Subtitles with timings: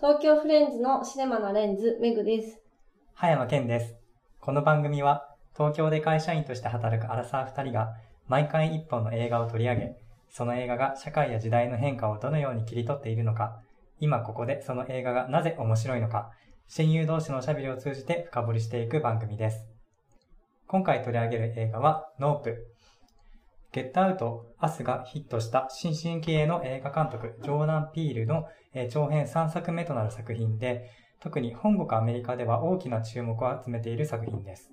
[0.00, 2.58] 東京フレンズのシネマなレンズ、メグです。
[3.12, 3.96] 葉山健です。
[4.40, 7.90] この番組は、東京で会社員として働くアラサー二人が、
[8.26, 9.96] 毎回一本の映画を取り上げ、
[10.30, 13.60] その映画が社会や時代の変化をどのように切り取っているのか、
[13.98, 16.30] 今ここでその映画がなぜ面白いのか、
[16.66, 19.66] 親友同士のおしゃべりを通じて深掘りしていく番組です。
[20.66, 22.66] 今回取り上げる映画は、ノープ。
[23.72, 28.46] ゲットアウト、アスがヒットした新進気鋭の映画監督、ジョーダン・ピールの、
[28.90, 34.72] 長編3作目となる作品で、特に本国アメリカでは大きな注目を集めている作品です。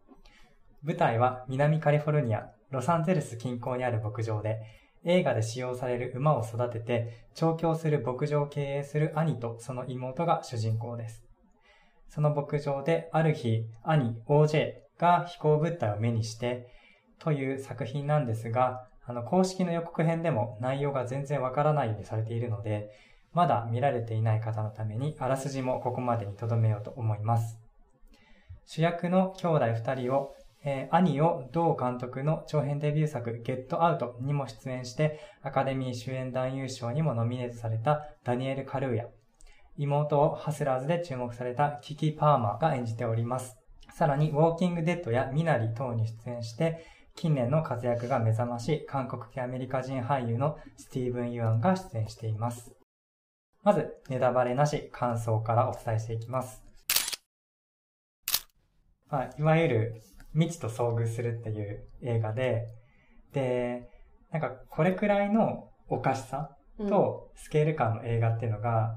[0.81, 4.57] 舞台は南カリフォルニア、ロサンゼルス近郊にある牧場で、
[5.03, 11.23] 映画で使用される馬を育てて、調教する牧場を経営する兄とその妹が主人公です。
[12.09, 16.67] その牧場である日、兄 OJ が飛行物体を目にして、
[17.19, 22.89] という作品なんですが、あの、公式の予告編でも内容が全然わからないようにされているので、
[23.33, 27.59] まだ見られていない方のために、あらすじもここまでに留めようと思います。
[28.65, 39.05] 主役の兄弟二人を、えー兄を同監督の長編デビュー作、ゲットアウトにも出演して、アカデミー主演男優賞にもノミネートされたダニエル・カルーヤ。
[39.77, 43.57] 妹をハスラーズで注目されたキキ・パーマーが演じております。
[43.93, 46.83] さらに、ウォーキングデッドやミナリ等に出演して、
[47.17, 52.75] 近年の活躍が目覚ましい韓国系アメリカ人俳優のスティーブン・ユアンが出演しています。
[53.63, 56.63] まず、ネタバレなし感想からお伝えしていきます。
[59.09, 60.01] まあ、いわゆる
[60.33, 62.67] 未知と遭遇するっていう映画で、
[63.33, 63.89] で、
[64.31, 68.95] なんかこれくらいのおかしさうん、とスケール感の映画っていうのが、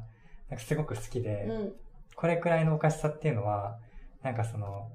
[0.51, 1.73] なんかすごく好きで、うん、
[2.15, 3.79] これくらいのおかしさっていうのは、
[4.23, 4.91] なんかその、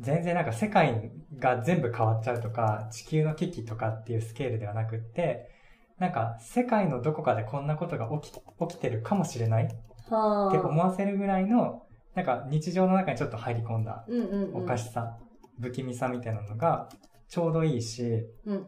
[0.00, 5.50] 全然なんか世界が全部変わっちゃうとか、地球の危機とかっていうスケールではなくって、
[5.98, 9.74] なんか世界のどこかでこんなことが起き起きてるかもしれないって
[10.10, 10.68] はあ。
[10.68, 11.82] 思わせるぐらいの、
[12.14, 14.62] なんか日常の中にちょっと入り込んだうんうんうん。
[14.64, 15.18] おかしさ、
[15.60, 16.88] 不気味さみたいなのが
[17.28, 18.66] ちょうどいいし、うん。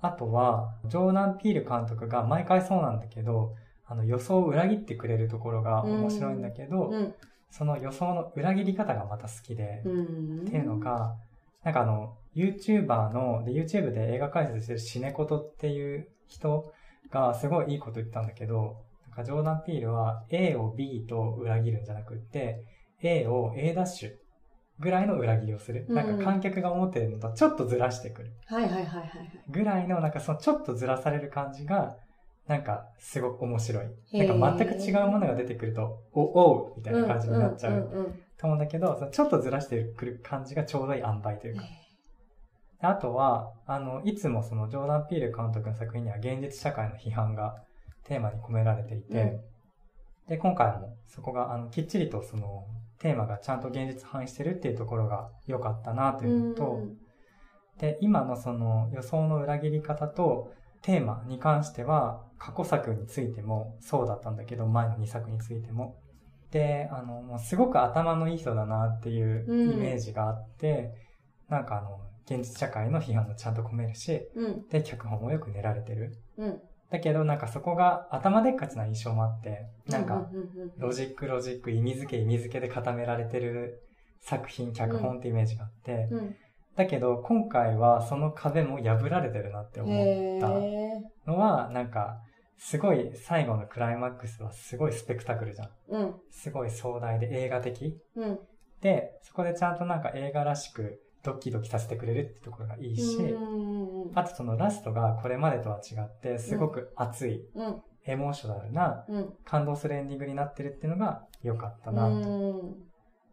[0.00, 3.54] あとは、ジョーダン・ピール監督が毎回そうなんだけど、
[3.86, 7.14] あの予想を裏切ってくれるところが面白いんだけど、うん。
[7.52, 10.40] その予想の裏切り方がまた好きで、うん。
[10.46, 11.14] っていうのが、
[11.62, 16.72] なんかあの、YouTuber の、で、YouTube で映画解説してるシネコトっていう人
[17.10, 22.64] がすごいいいこと言ったんだけど、なんかジョーダン・ピールは A を B と裏切るんじゃなくって、
[23.02, 24.12] A を A ダッシュ
[24.78, 25.84] ぐらいの裏切りをする。
[25.88, 28.32] うんなんか観客が思ってるのとちょっとずらしてくる。
[28.46, 29.10] はいはいはいはいはい。
[29.50, 31.98] ぐらいの、なんかそのちょっとずらされる感じが、
[32.52, 33.86] なんかすごく面白い。
[34.12, 37.72] なんか全く違うものが出てくると、お、おうみたいな感じになっちゃう。
[37.72, 41.62] んうんうんと思うんだけど、ちょっとずらしてくる感じがちょうどいい塩梅というか。
[42.80, 47.62] あとは、あの、いつもそのジョーダン・ピール監督の作品には現実社会の批判が
[48.02, 49.38] テーマに込められていて、
[50.28, 52.66] で、今回もそこがあのきっちりとその
[52.98, 56.30] テーマがちゃんと現実反映してるっていうところが良かったなとうん。
[56.30, 56.80] いうのと、
[57.78, 60.52] で、今のその予想の裏切り方と
[60.82, 65.96] テーマに関しては過去作についてもそうだったんだけど、前の2作についても。
[66.50, 70.92] で、あの、もうすごく頭のいい人だなっていうイメージがあって、
[71.48, 74.68] なんかあの、現実社会の批判もちゃんと込めるし、うん。
[74.68, 76.18] で、脚本もよく練られてる。
[76.36, 76.60] うん。
[76.90, 83.82] だけどなんかそこが頭でっかちな印象もあって、なんか、うんうんうんロジックロジック意味付け意味付けで固められてる
[84.20, 86.36] 作品、脚本ってイメージがあって、うん。
[86.76, 91.02] だけど今回はその壁も破られてるなって思へったえ。
[91.26, 92.20] のは、なんか、
[92.58, 95.70] すごい最後のクライマックスはすごいスペクタクルじゃん。
[95.88, 96.14] うん。
[96.30, 97.98] すごい壮大で映画的。
[98.16, 98.38] うん。
[98.80, 104.12] で、そこでちゃんとなんか映画らしくドキドキさせてくれるってところがいいし、うん。
[104.14, 107.82] あとそのラストがこれまでとは違ってすごく熱い、うん。
[108.04, 109.32] エモーショナルなうん。
[109.44, 112.10] 感動するエンディングになってるっていうのが良かったうなと。
[112.10, 112.74] ん。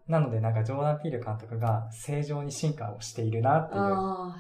[0.08, 3.76] なのでなんかジョーダン・ピール監督が正常に進化をしているなって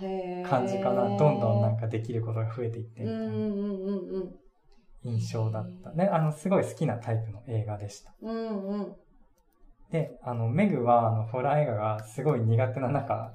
[0.05, 0.45] いう。
[0.47, 1.15] 感じかな。
[1.15, 3.29] どんどんなんかできることが増えていってみたいな
[5.03, 5.91] 印象だった。
[5.91, 8.13] ね、あの、すごい好きなタイプの映画でした。
[8.21, 8.35] うん。
[8.35, 8.95] うんうん。
[9.91, 13.33] で、あの、メグは、あの、ホラー映画がすごい苦手な中、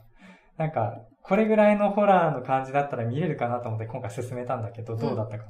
[0.57, 5.45] なんか、これぐらいのホラーの感じだったら見れるかなと思って今回進めたんだけど、どうだったか。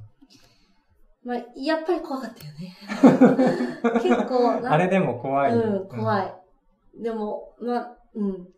[1.24, 2.76] まあ、やっぱり怖かったよね。
[4.02, 5.52] 結構な、あれでも怖い。
[5.52, 6.34] うん、怖い。
[7.00, 7.02] い。
[7.02, 8.48] でも、まあ、うん。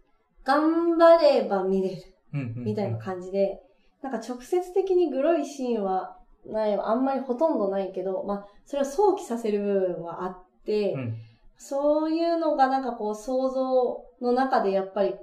[0.45, 2.03] 頑張れば見れる。
[2.35, 3.63] うんうんうんみたいな感じで、
[4.03, 6.16] なんか直接的にグロいシーンは
[6.51, 11.15] ない、あんまりほとんどないけど、まあ、それを想起させる部分はあって、うん。
[11.59, 15.15] そういうのがなんかこう想像の中でやっぱり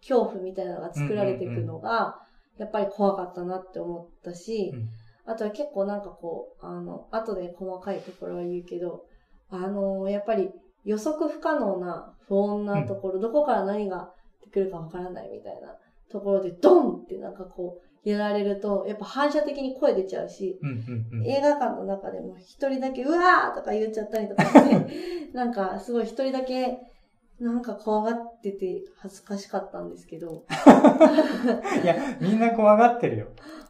[0.00, 2.18] 恐怖みたいなのが作られていくのが、
[2.58, 4.88] やっぱり怖かったなって思ったし、うん。
[5.26, 9.04] あとは結構なんかこう、あの、後で細かいところは言うけど、
[9.48, 10.48] あのやっぱり
[10.84, 14.10] 予測不可能な不穏なところ、どこから何が
[14.52, 15.74] 来るかわからないみたいな
[16.10, 20.70] ところで、ドンってなんかこう、やられると、やっぱ反射的に声出ちゃうし、うん
[21.12, 21.26] うんうん。
[21.26, 26.78] 映画館の中でも一人だけ、うわーとか言っちゃったりとかして、 なんかすごい一人だけ、
[27.38, 30.44] なんか怖がってて恥ずかしかったんですけど、
[31.82, 33.26] いや、みんな怖がってるよ。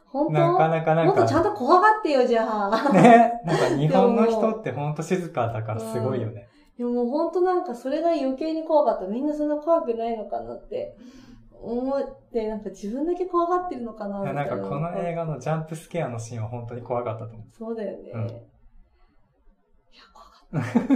[0.07, 0.33] 本当？
[0.33, 1.19] なかなかなんか。
[1.21, 2.93] もっとちゃんと怖がってよ、じゃあ。
[2.93, 3.31] ね。
[3.45, 6.47] なんか日本の人ってほんと静かだからすごいよね。
[6.77, 9.07] いやもうほんとなんかそれが余計に怖かった。
[9.07, 10.95] みんなそんな怖くないのかなって
[11.61, 14.41] 思って、なんか自分だけ怖がってるのかないみたな。
[14.41, 17.47] やないんかこの映画のジャンプスケアのシーンは本当に怖かったと思う。
[17.51, 18.11] そうだよね。
[18.13, 18.27] うんい
[19.97, 20.87] や、怖かっ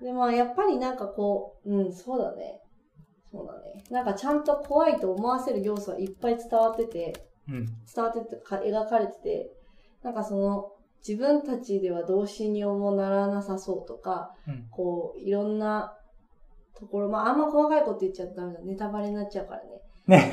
[0.00, 0.04] た。
[0.04, 2.60] で、まあやっぱりなんかこう、うん、そうだね。
[3.30, 3.84] そうだね。
[3.90, 7.66] なんかちゃんと怖いと思わせる要素はいっぱい伝わってて、うん。
[7.66, 9.50] 伝わっててか描かれてて、
[10.02, 10.72] なんかその、
[11.06, 14.68] 自分たちではどうしにもならなさそうとか、うん。
[14.70, 15.96] こう、いろんな
[16.78, 18.60] ところ、まあ、あんま細かいこと言っちゃダメだ。
[18.60, 19.80] ネタバレになっちゃうからね。
[20.08, 20.30] ね。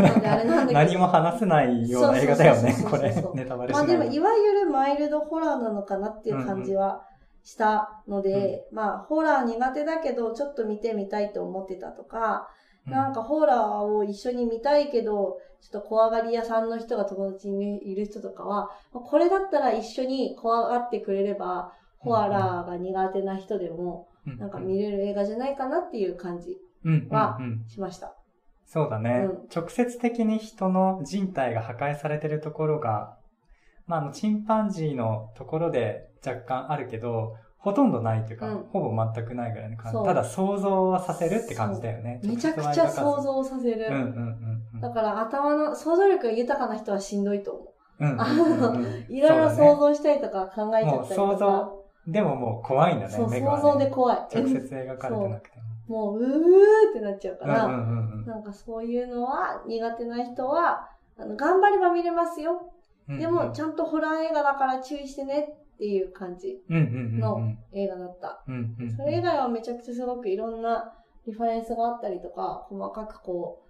[0.72, 3.14] 何も話せないような映画だよねこれ。
[3.36, 4.16] ネタバレしまあでも、ない。
[4.16, 7.06] いわゆるマイルドホラーなのかなっていう感じは
[7.44, 12.48] したので、まあ、ホラー苦手だけど、ちょっと見てみたいと思ってたとか、
[12.86, 24.38] なんかホラーを一緒に見たいけど、ちょっと怖がり屋さんの人が友達にいる人とかは、まあこれだったら一緒に怖がってくれれば、ホラーが苦手な人でも、うん。
[24.38, 27.08] なんか見れる映画じゃないかなっていう感じうん。
[27.10, 27.46] はうん。
[27.46, 27.70] うん。
[27.70, 28.16] しました。
[28.66, 33.18] そうだね、うん直接的に人の人体が破壊されてるところが、
[33.88, 40.04] まあ、あの、チンパンジーのところで若干あるけど、ほとんどないというか、うんほぼ全くないぐらいの感じ。
[40.04, 42.20] ただ想像はさせるって感じだよね。
[42.24, 43.88] めちゃくちゃ想像させる。
[43.88, 44.82] うんうんうんうん。
[44.82, 49.06] だから頭の想像力が豊かな人はしんどいと思うんうん。
[49.10, 51.22] いろいろ想像したりとか考えちゃったりとか。
[51.22, 54.18] もう想像でももう怖いんだね、そう、想像で怖い。
[54.18, 55.64] 直接描かれてなくても。
[55.88, 57.68] もう、うーってなっちゃうから、
[58.26, 62.72] なんかそういうのは苦手な人は、あの頑張れば見れますよ。
[63.08, 66.60] でも、ちゃんとホラー映画だから注意してねっていう感じ
[67.20, 68.44] のうん映画だった。
[68.98, 70.94] それ以外はめちゃくちゃすごくいろんな
[71.28, 73.65] リファレンスがあったりとか、細かくこう、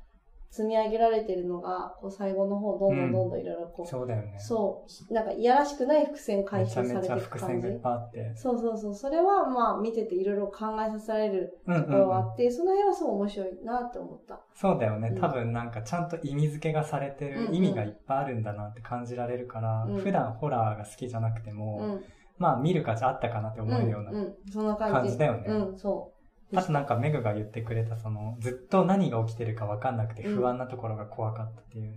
[0.56, 4.36] 積み上げられてるのが、こう最後の方、どんどんどんどんいろいろこう、そうだよね。
[4.40, 7.80] そう、なんかいやらしくない伏線回めちゃ収されていめちゃ伏く感じ線がいっ。
[7.80, 8.32] ぱいあって。
[8.36, 8.96] そうそうそう。
[8.96, 14.40] それはまあ見てていろいろ考えさせられるうんところがあって、その辺はすごい面白いなって思った。
[14.54, 15.12] そうだよねう。
[15.18, 22.04] ん多分なんかちゃんと意味付けがされてうんうんる意味がいっぱいあるんだなって感じられるから、うん普段ホラーが好きじゃなくても、うん。
[22.38, 24.94] まあ見る価値あったかなって思えるようなうん、うん、そんな感じ。
[24.94, 25.46] 感じだよね。
[25.48, 26.15] うん、そう。
[26.54, 31.96] あとなんかメグが言ってくれたその、ずっと何が起きてるかわかんなくてうん不安なところが怖かったっていう。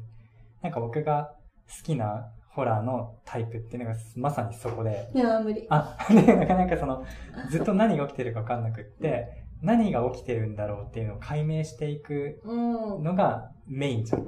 [0.62, 1.32] なんか僕が
[1.68, 5.66] 好きなホラーのタイプっていうのがまさにそこで、いやー、無理。
[5.68, 7.04] あ、で、なかなかその、
[7.50, 12.94] ずっと何が起きてるかわかんなくって、何が起きてるんだろうっていうのを解明していくうん。
[12.96, 13.04] うん。
[13.04, 14.24] のがメインじゃん。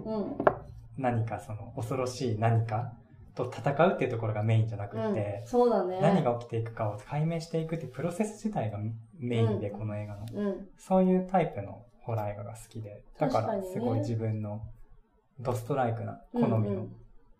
[0.98, 2.92] 何かその恐ろしい何か
[3.34, 6.00] と戦うっていうところがメインじゃなくうんて、そうだね。
[6.00, 8.78] 何が起きていくかを解明していくっていうプロセス自体が
[9.18, 10.26] メインで、うんこの映画の。
[10.32, 10.68] うん。
[10.76, 14.62] そういうタイプのホラー映画が好きで、だからすごい自分の
[15.38, 16.86] ドストライクな好みの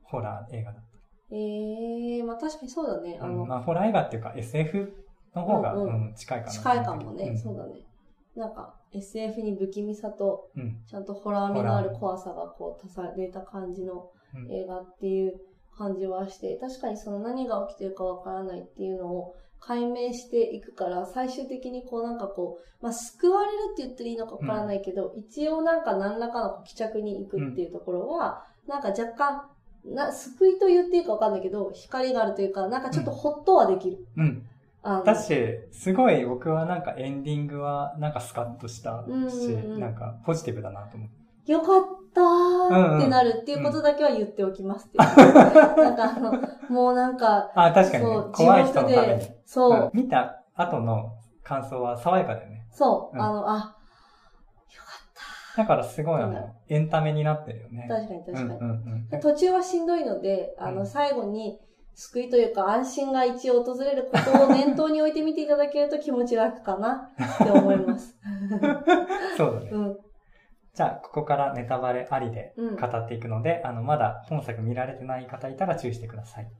[0.02, 0.84] ホラー映画だっ
[1.32, 3.16] ええー、まあ確かにそうだね。
[3.18, 3.24] た。
[3.24, 4.92] あの、うんまあホラー映画っていうか SF
[5.34, 6.52] の方が、うんうんうん近いかな。
[6.52, 7.86] 近いかもね、うんそうだね。
[8.36, 10.82] なんか、SF に不気味さと、うん。
[10.86, 15.40] ちゃんとホラー味のある怖さがこう足された感じのうん映画っていう
[15.80, 29.48] 感じはして、確かにその何が起きてるかわからないっていうのを解明していくから、最終的にこうなんかこう、まあ救われるって言ったらいいのかわからないけど、一応なんか何らかの帰着に行くっていうところは、なんか若干、
[29.86, 34.06] な、救いと言っていいかわかんないけど、光があるというか、なんかちょっとほっとはできる。
[34.18, 34.46] うん。
[34.82, 35.34] あのだし、
[35.72, 41.52] すごい僕はなんかエンディングはなんかスカッとしたし、うんうんうんなんかポジティブだなと思って。
[41.52, 41.82] よかっ
[42.14, 45.34] たーってなるっていうことだけは言っておきますっていう。
[45.34, 46.32] なんかあの、
[46.68, 51.12] もうなんか、あ、確かにねそう、怖い人の地ためにそう、うん見た後の
[51.42, 52.66] 感想は爽やかだよね。
[52.70, 53.76] そう、うんあの、あ、
[55.56, 57.86] だからすごいあの、エンタメになってるよね。
[57.88, 58.48] 確かに確かに。
[58.48, 59.20] うんうんうん。
[59.20, 61.60] 途中はしんどいので、あの、うん最後に、
[61.94, 67.10] 救いというか安心が一応訪れることを念頭に置いてみていただけると気持ち楽かな
[67.42, 68.16] って思います。
[69.36, 69.70] そうだね。
[69.70, 69.98] うん。
[70.74, 76.50] じゃあ、ここからネタバレありでうん語っていくので、あの、まだ本作見られてない方いたら注意してください。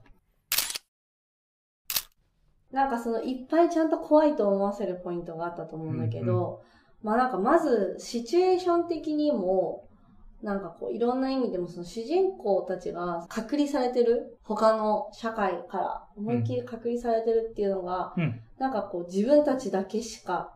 [2.72, 6.62] なんかそのいっぱいちゃんと怖いと思わせるポイントがあったと思うんだけど、
[7.02, 9.88] まあなんかまずシチュエーション的にも、
[10.42, 18.40] なんかこう、いろんな意味でもその主人公たちが隔離されてる他の社会から思いっきり隔離されてるっていうのが、うん。
[18.58, 20.54] なんかこう自分たちだけしか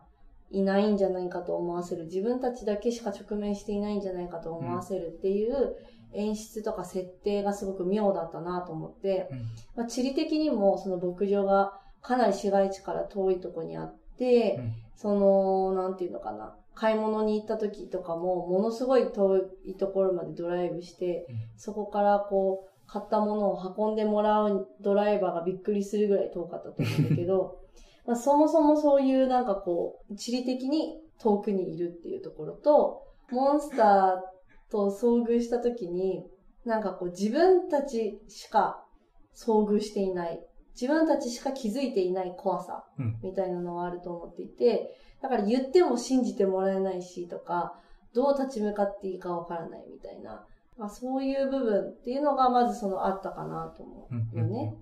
[0.55, 5.75] いないんじゃないかと思わせる、自分たちだけしか直面していないんじゃないかと思わせるっていう
[6.13, 9.37] 演出とか設定がすごく妙だったなと思って、うん。
[9.75, 14.73] まあ、地理的にもその牧場がかなり市街地から遠いとこにあって、うん。
[14.95, 21.35] その、なんていうのかな、買い物に行った時とかも、ものすごい遠いところまでドライブして、うん。
[21.57, 27.59] そこからこう、買ったものを運んでもらうドライバーがびっくりするぐらい遠かったと思うんだけど、
[28.05, 36.23] まあ、そもそもそういうなんかこう、地理的に遠くにいるっていうところと、モンスターと遭遇した時に、
[36.65, 38.83] なんかこう自分たちしか
[39.35, 40.39] 遭遇していない、
[40.79, 43.17] 自分たちしか気づいていない怖さうん。
[43.23, 47.79] みたいなのはあると思っていて、だから言っても信じてもらえないしとか、
[48.13, 50.45] どう立ち向かっていいかわからないみたいな、
[50.77, 54.75] まあ、そういう部分っていうのがまずそのあったかなと思うんうよね。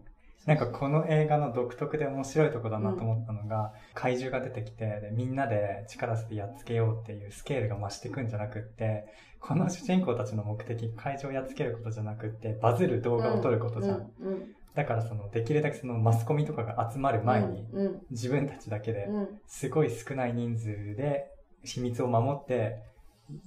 [0.45, 9.05] なんかこの映画の独特で面白いとこだなと思ったのが、怪獣が出てきてで、みんなで力してやっつけようっていうスケールが増していくんじゃなくって、
[9.39, 14.11] この主人公たちの目的、怪獣をやっつけることじゃなくって、バズる動画を撮ることじゃん。
[14.19, 21.27] うんうんだからその、できるだけそのマスコミとかが集まる前に、うん自分たちだけでうんうんすごい少ない人数で
[21.63, 22.79] 秘密を守って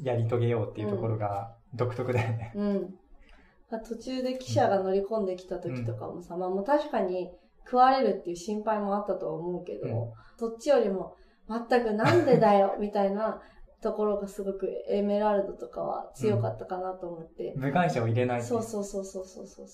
[0.00, 2.52] やり遂げようっていうところが独特だよね。
[2.54, 2.94] うん。
[3.70, 7.30] まあ途中で記者が乗り込んできた時とかもさ、まあもう確かに
[7.64, 11.16] 食われるっていう心配もあったとは思うけど、うんそっちよりも
[11.48, 13.40] 全くなんでだよみたいな
[13.80, 17.54] ところがすごくエメラルドとかは強かったかなと思って。
[17.56, 19.66] 部外者を入れないそうそうそうそうそうそう。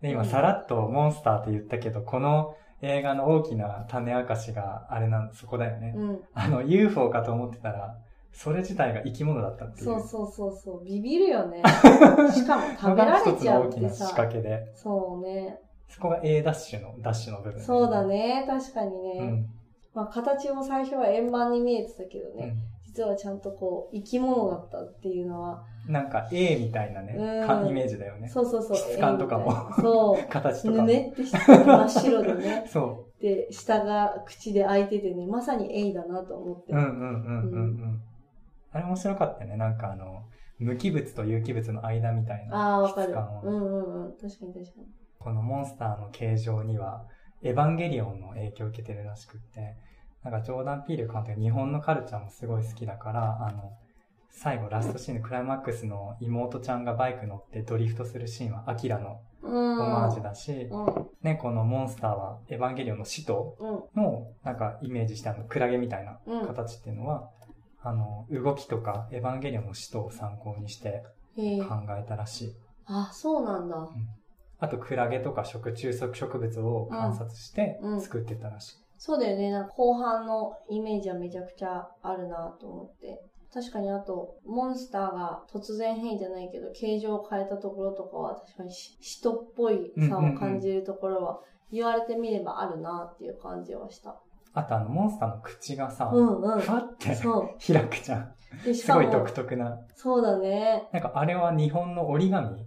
[0.00, 5.94] で、今さらっとモンスターって言ったけど、この映画の大きな種明かしがあれなん、そこだよね。
[5.96, 6.20] うん。
[6.34, 7.98] あの、UFO かと思ってたら、
[8.38, 9.84] それ自体が生き物だったっていう。
[9.84, 10.84] そうそうそうそう。
[10.84, 11.60] ビビるよね。
[12.32, 14.04] しかも食べられちゃうってのが一つの大きな仕さ。
[14.10, 15.58] 掛けで、そうね。
[15.88, 18.04] そこが A ダッシュの、ダッシュの部分、そうだ。
[18.04, 18.44] ね。
[18.46, 19.18] 確かにね。
[19.18, 19.46] うん。
[19.92, 22.44] まあ形も最初は円盤に見えてたけどね。
[22.44, 28.28] うん実はちゃんとこう、生き物だったっていうのは、なんか A みたいなね、うんかイメージだよね。
[28.28, 28.76] そうそうそう。
[28.76, 30.26] 質感とかもそう。
[30.28, 30.82] 形とかも。
[30.82, 32.64] ぬねって真っ白でね。
[32.72, 36.72] そで、下が口で開いててね、まさにエイだなと思って。
[36.72, 36.76] う。
[36.76, 38.02] うんうんうんうんうん。
[38.72, 39.56] あれ面白かったよね。
[39.56, 40.24] なんかあの、
[40.58, 43.14] 無機物と有機物の間みたいああ、なわかる。
[43.44, 44.12] うんうんうん。
[44.16, 44.86] 確かに確かに。
[45.18, 47.06] このモンスターの形状には、
[47.42, 49.76] エヴァンゲリオンの影響を受けてるらしくって、
[50.24, 53.72] なんかジョーダン・ピール監督、日本のカルチャーもすごい好きだから、あの、
[54.30, 59.80] 最後ラストシーンのクライマックスの妹ちゃんがバイク乗ってドリフトするシーンはアキラのうん。
[59.80, 61.06] オマージュだし、うん。
[61.22, 63.56] ね、このモンスターはエヴァンゲリオンの使徒
[63.94, 64.02] うん。
[64.02, 66.46] のなんかイメージしたあのクラゲみたいなうん。
[66.46, 67.30] 形っていうのは、
[67.88, 71.04] あの、動きとかエヴァンゲリオンの使徒を参考にして。
[71.38, 72.54] 考えたらしい。
[72.86, 73.88] あ、そうなんだ。
[74.60, 78.76] あとクラゲとか食虫植植物を観察してうんうん作ってたらしい。
[78.98, 79.52] そうだよね。
[79.52, 83.20] なんか後半のイメージはめちゃくちゃあるなと思って。
[83.54, 91.40] 確かにあと、モンスターが突然変異じゃないけど、形状を変えたところとかは確かにし人っぽいさを感じるところは
[91.70, 94.20] 言われてみればあるなっていう感じはした。
[94.54, 96.60] あとあのモンスターの口がさ、うんうん。
[96.60, 98.34] ふわってそ開くじゃん。
[98.74, 99.78] すごい、独特な。
[99.94, 100.88] そうだね。
[100.92, 102.66] なんかあれは日本の折り紙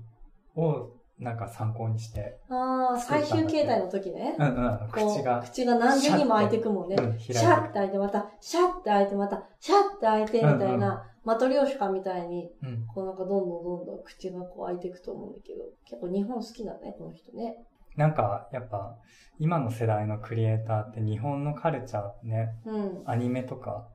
[0.56, 4.36] をなんか参考にして、ああ、最終形態の時ね。
[4.40, 6.96] うんうん、口が、口が何重にも開いていくもんね。
[7.20, 12.88] シャッて開いてまた、シャッて開いてまた、シャッて開いてみたいな、うんうんマトリョーシカみたいに、うん。
[12.88, 17.58] こうなんかどんどんどんどん口がこう開いていくと思うんだけど、結構日本好きだね、この人ね。
[17.96, 18.98] なんかやっぱ
[19.40, 23.04] 今の世代のクリエイターって日本のカルチャーね、うん。
[23.06, 23.88] アニメとか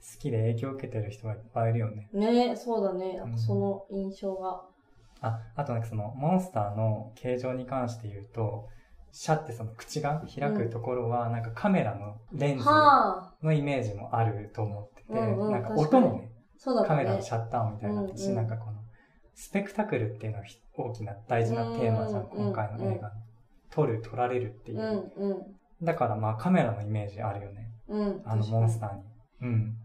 [0.00, 2.08] 好きで影響を受けてる人がいっぱいいるよね。
[2.12, 3.16] ねそうだね。
[3.16, 4.62] なんうんかその印象が。
[5.20, 8.68] あ、あとなんかそのモンスターの形状に関して言うと、
[9.12, 16.96] シャってその口が開くところはなんかカメラのレンズはあ、のイメージもあると思ってて、うんうんなんか音もね、そうだったね。
[16.96, 18.78] カメラのシャッター音みたいになってるし、うんうんなんかこの、
[19.34, 23.14] スペクタクルっていうのはひ大きな大事なテーマじゃん、うん今回の映画の。
[23.70, 25.26] 撮る、撮られるっていうう。
[25.26, 27.70] ん、うん、だからまあカメラのイメージあるよね。
[27.88, 28.22] うん。
[28.24, 29.02] あのモンスターに。
[29.42, 29.76] うん。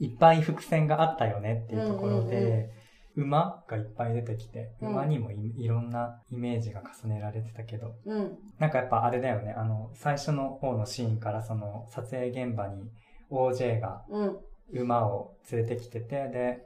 [0.00, 2.70] いっぱい伏線があったよねっていうところうんうんで、
[3.16, 12.90] 馬がいっぱい出てきて、うん馬にもいいろんなイメージが重ねられてたけど、うん、なんかやっぱあれだよね、あの、最初の方のシーンからその撮影現場に
[13.30, 14.36] OJ がうん、
[14.72, 16.58] 馬を連れてきてて、で、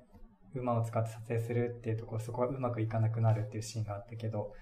[0.54, 4.52] 馬を使って撮影するっていうところ、そこがうまくいかなくなるっていうシーンがあったけど、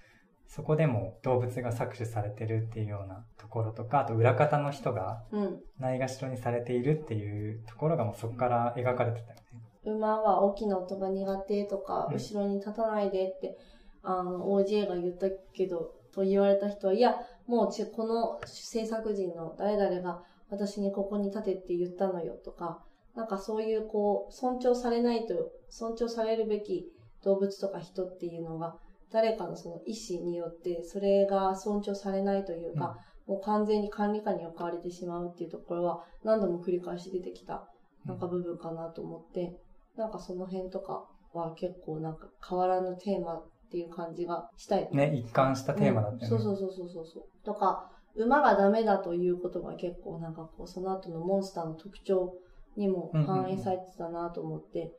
[0.47, 5.59] そこでも動物が搾取されてるっていうようなところとか、あと裏方の人がうん。
[5.79, 9.61] ないがしろにされているっていうところがもうそこから描かれてたよね。
[9.83, 13.57] 馬は大きな音が苦手とか、うん後ろに立たないでって、
[14.03, 22.83] あの、OJ が言ったけど、と言われた人は、いや、もうち、この制作人の誰々が私にここに立てって言ったのよとか、
[23.15, 26.91] なんかそういうこう、尊重されないと、尊重されるべき
[27.23, 28.77] 動物とか人っていうのが、
[29.11, 32.95] 誰かのその意思によって、それが尊重されないというか、
[33.25, 37.67] もう完全に管理下に置かれてしまうっていうところは、何度も繰り返し出てきた、
[38.05, 39.53] なんか部分かなと思って、
[39.97, 44.87] なんかその辺とかは結構なんか変わらぬテーマっていう感じがしたい。
[44.91, 46.37] ね、一貫したテーマだったよね。
[46.37, 47.45] うんそうそうそうそうそう。
[47.45, 52.33] とか、馬がダメだということが結構なんかこう、その後のモンスターの特徴
[52.75, 54.91] にも反映されてたなと思って、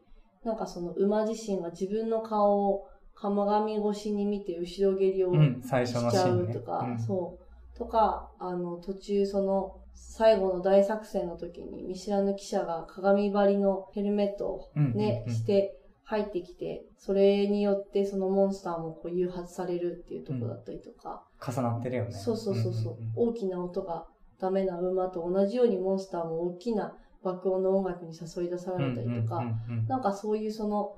[0.45, 2.85] なんかその馬自身が自分の顔を
[3.21, 6.31] 鏡越しに見て後ろ蹴りをしちゃ。
[6.31, 6.99] うとか、うん。
[6.99, 7.39] そ
[7.75, 7.79] う。
[7.79, 15.37] とか、あの、途中その、最後の大作戦の時に見知らぬ記者が鏡張りのヘルメットをうんね、うんうん。
[15.37, 22.13] して入ってきて、それによってそのモンスターもこう誘発されるっていうところだったりとか、重なってるよね。
[22.13, 24.07] そうそうそうそう、んんん大きな音が
[24.41, 29.87] ダメな馬と同じようにモンスターも大きな爆音の音楽に誘い出されたりとか、うんうんうんうん。
[29.87, 30.95] なんかそういうその、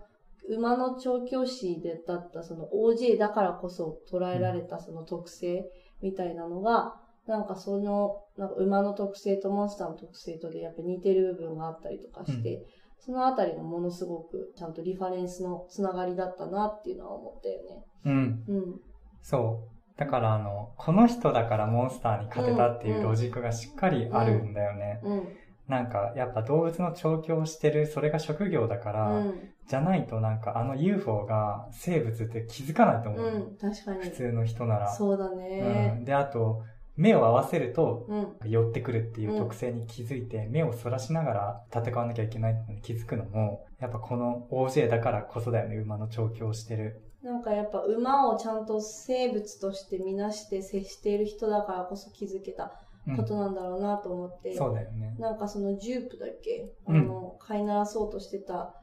[0.49, 5.65] 馬の調教師でだったその OJ だからこそ捉えられたその特性
[6.03, 6.95] みたいなのが、
[7.27, 12.65] なんかその、なんか馬の特性とモンスターの特性とでやっぱ似てる部分があったりとかして、
[12.99, 17.83] そのあたりがものすごくちゃんとリファレンスのつながりだったなっていうのは思ったよね。
[18.05, 18.45] うん。
[18.47, 18.81] うん。
[19.23, 19.99] そう。
[19.99, 25.01] だからあの、この人だからモンスターに勝てたっていうロジックがしっかりあるんだよね。
[25.03, 25.29] うん。
[25.69, 29.51] なんかやっぱ動物の調教をしてる、それが職業だから、うん。
[29.71, 33.23] じゃないとなんかあの UFO が生物って気づかないと思う。
[33.23, 33.57] うん。
[33.57, 34.11] 確かに普。
[34.11, 34.93] 通の人なら。
[34.93, 36.05] そうだうねん。
[36.05, 36.63] で、あと、
[36.97, 38.51] 目を合わせるとうん。
[38.51, 47.01] 寄ってくるっていう特性に気づいて、目をそらしながら戦わなきゃいけないって気づくのも、やっぱこの OJ だからこそだよね、馬の調教をしてる。
[47.23, 52.73] なんかやっぱ馬をちゃんと生物として見なして接している人だからこそ気づけた
[53.07, 55.15] うんことなんだろうなと思って、そうだよね。
[55.19, 56.73] なんかそのジュープだっけ？
[56.87, 58.75] あうんの、飼いならそうとしてた、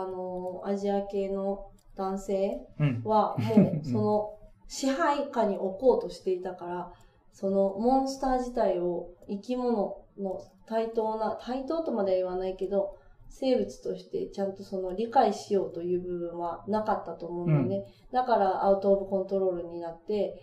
[0.00, 3.02] あの、アジア系の男性うん。
[3.04, 6.92] はもうその支配下に置こうとしていたから、
[7.32, 12.96] そのモンスター自体を生き物の対等な、対等とまでは言わないけど、
[13.28, 17.84] 生物としてちゃんとその理解しようという部分はなかったと思うんだよね。
[18.12, 20.40] だからアウトオブコントロールになって、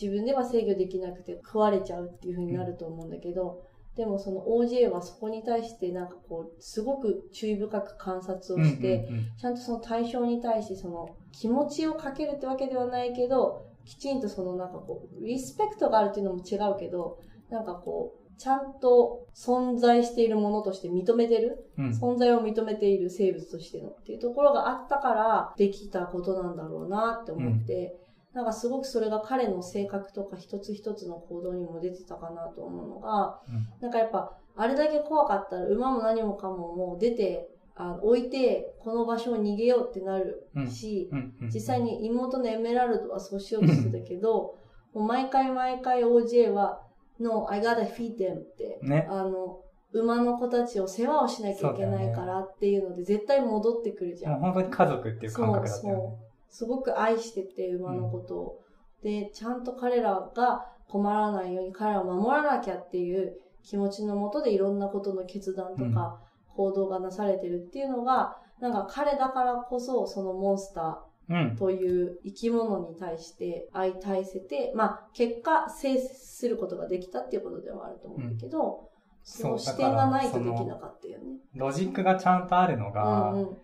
[0.00, 3.60] 自分では制御できなくて食われちゃうっていう風になると思うんだけど、
[3.96, 9.26] でもその OJ はそこに対してなんかこう、すごく注意深く観察をして、うんうんうん。
[9.38, 17.18] ちゃんとその対象に対してその気持ちをかけるってわけではないけど、きちんとそのなんかこう、リスペクトがあるっていうのも違うけど、
[17.50, 21.90] なんかこう、ちゃんと存在しているものとして認めてる、うん。
[21.90, 27.96] 存在を認めている生物としてのっていうところがあったからできたことなんだろうなって思って、
[28.34, 33.68] なんかすごくそれが彼の性格とか一つ一つの行動にも出てたかなと思うのが、うん。
[33.80, 44.56] なんかやっぱあれだけ怖かったら馬も何もかももう出て、あの置いてこの場所を逃げようってなるし、うんうん実際に妹のエメラルドはそうしようとしてたけど、
[44.94, 46.80] もう毎回毎回 OJ は、
[47.20, 49.06] No, I gotta feed them って、ね。
[49.08, 49.60] あの、
[49.92, 54.36] 馬の子たちを世話をしなきゃいけないからっていうので、絶対戻ってくるじゃ。
[54.36, 54.40] ん。
[54.40, 56.23] 本当に家族っていう感覚だったそうよね。
[56.54, 58.60] すごく愛してて、馬のことを。
[59.02, 66.20] で、ちゃんと彼らが困らないように彼らを守らなきゃっていう気持ちのもとでいろんなことの決断とか
[66.54, 71.56] 行動がなされてるっていうのが、なんか彼だからこそそのモンスタうんー。
[71.56, 78.90] という生き物に対して相対せて、まあ結果制することができたっていうことではあると思うんだけど、
[79.24, 81.38] その視点がないとできなかったよね。
[81.54, 83.56] ロジックがちゃんとあるのが、うんうん。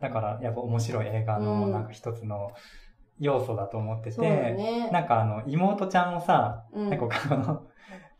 [0.00, 2.50] だからやっぱ面白い映画のうんなんか一つの
[3.20, 4.90] 要素だと思ってて、そうだね。
[4.92, 7.62] なんかあの妹ちゃんをさ、うんなんかこの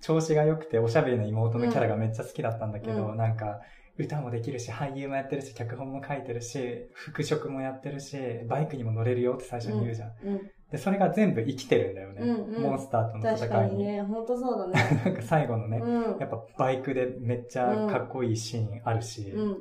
[0.01, 3.61] 調子が良くておしゃべりな妹のキャラがめっちゃ好きだったんだけど、うんなんか
[3.97, 8.17] 歌もできるし、俳優もやってるし、脚本も書いてるし、服飾もやってるし、
[8.49, 10.11] バイクにも乗れるよって最初に言うじゃん。
[10.25, 10.51] うん。
[10.73, 12.23] で、それが全部生きてるんだよね。
[12.23, 13.71] うんうんモンスターとの確戦いに。
[13.71, 15.03] かにね、ほんとそうだね。
[15.05, 16.19] なんか最後のね、うん。
[16.19, 19.59] やっぱバイクでめっちゃかっこいいシーンあるし、うん。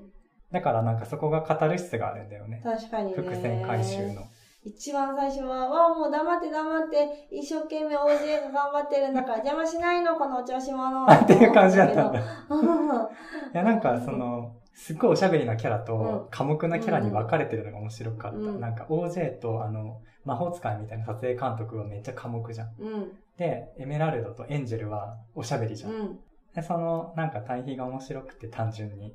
[0.54, 2.62] だからなんかそこがカタルシスがあるんだよね。
[2.64, 3.14] 確かにね。
[3.16, 4.22] 伏線回収の。
[4.64, 11.06] 一番最初は、わあ、もう黙って黙って、一生懸命 OJ が頑張ってるんだから邪魔しないの、このお調子者。
[11.12, 12.20] っていう感じだったんだ。
[12.20, 13.08] いうん
[13.54, 18.38] や、なんかその、すっごいおしゃべりなキャラうんと寡黙なキャラに分かれてるのが面白かった。
[18.38, 22.70] うんなんか OJ とあの、魔法使いみたいな撮影監督はめっちゃ寡黙じゃん。
[22.80, 23.12] うん。
[23.38, 25.92] で、エメラルドとエンジェルはおしゃべりじゃん。
[25.92, 26.20] うん。
[26.56, 29.14] で、そのなんか対比が面白くて単純に。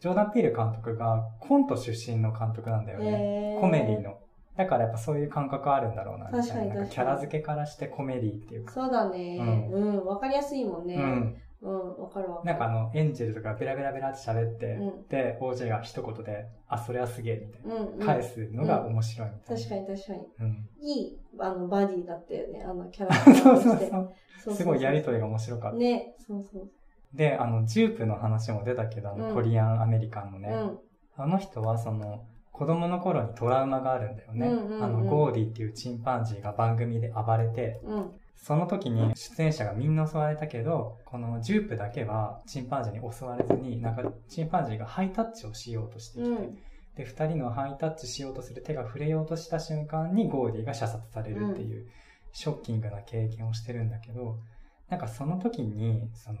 [0.00, 0.02] うん。
[0.02, 3.58] ジョーダン・ピール監督がコント出身の監督なんだよね。
[3.60, 4.18] コメディの。
[4.56, 6.86] だからやっぱそういう感覚あるんだろうな、みたいな。
[6.86, 8.72] キャラ付けからしてコメディっていうか。
[8.72, 9.38] そうだね。
[9.72, 10.04] うん。
[10.04, 10.96] わ、かりやすいもんね。
[10.96, 11.36] うん。
[11.62, 12.02] うん。
[12.02, 12.46] わかるわかる。
[12.46, 17.74] なんかあの、エンジェルとかベラベラベラって喋って、うんで、OJ が一言で、あ、それはすげえ、みたいな。
[17.74, 18.06] うん、うん。
[18.06, 19.62] 返すのが面白いみたいな。
[19.62, 20.26] 確かに確かに。
[20.40, 20.68] うん。
[20.82, 22.62] いい、あの、バディだったよね。
[22.62, 23.14] あの、キャラ。
[23.34, 24.12] そうそう。
[24.44, 25.78] そうすごいやりとりが面白かった。
[25.78, 26.14] ね。
[26.18, 26.70] そうそう。
[27.14, 30.78] で、あの、ジュープの話も出たけど、あの、うんコリアンアメリカンのね、うん。
[31.16, 34.46] あの人はその、子供の頃にトラウマがあるんだよね。
[34.80, 38.10] あの、ゴーディっていうチンパンジーが番組で暴れて、うん。
[38.36, 46.58] その時に出演者がみんな襲われたけど、このジュープだけはチンパンジーに襲われずに、なんかチンパンジーがハイタッチをしようとしてきて、うん。
[46.96, 51.86] で、二人のハイタッチしようとする手が触れようとした瞬間にゴーディが射殺されるっていう、
[52.32, 54.38] ショッキングな経験をしてるんだけど、
[54.88, 56.38] なんかその時に、その、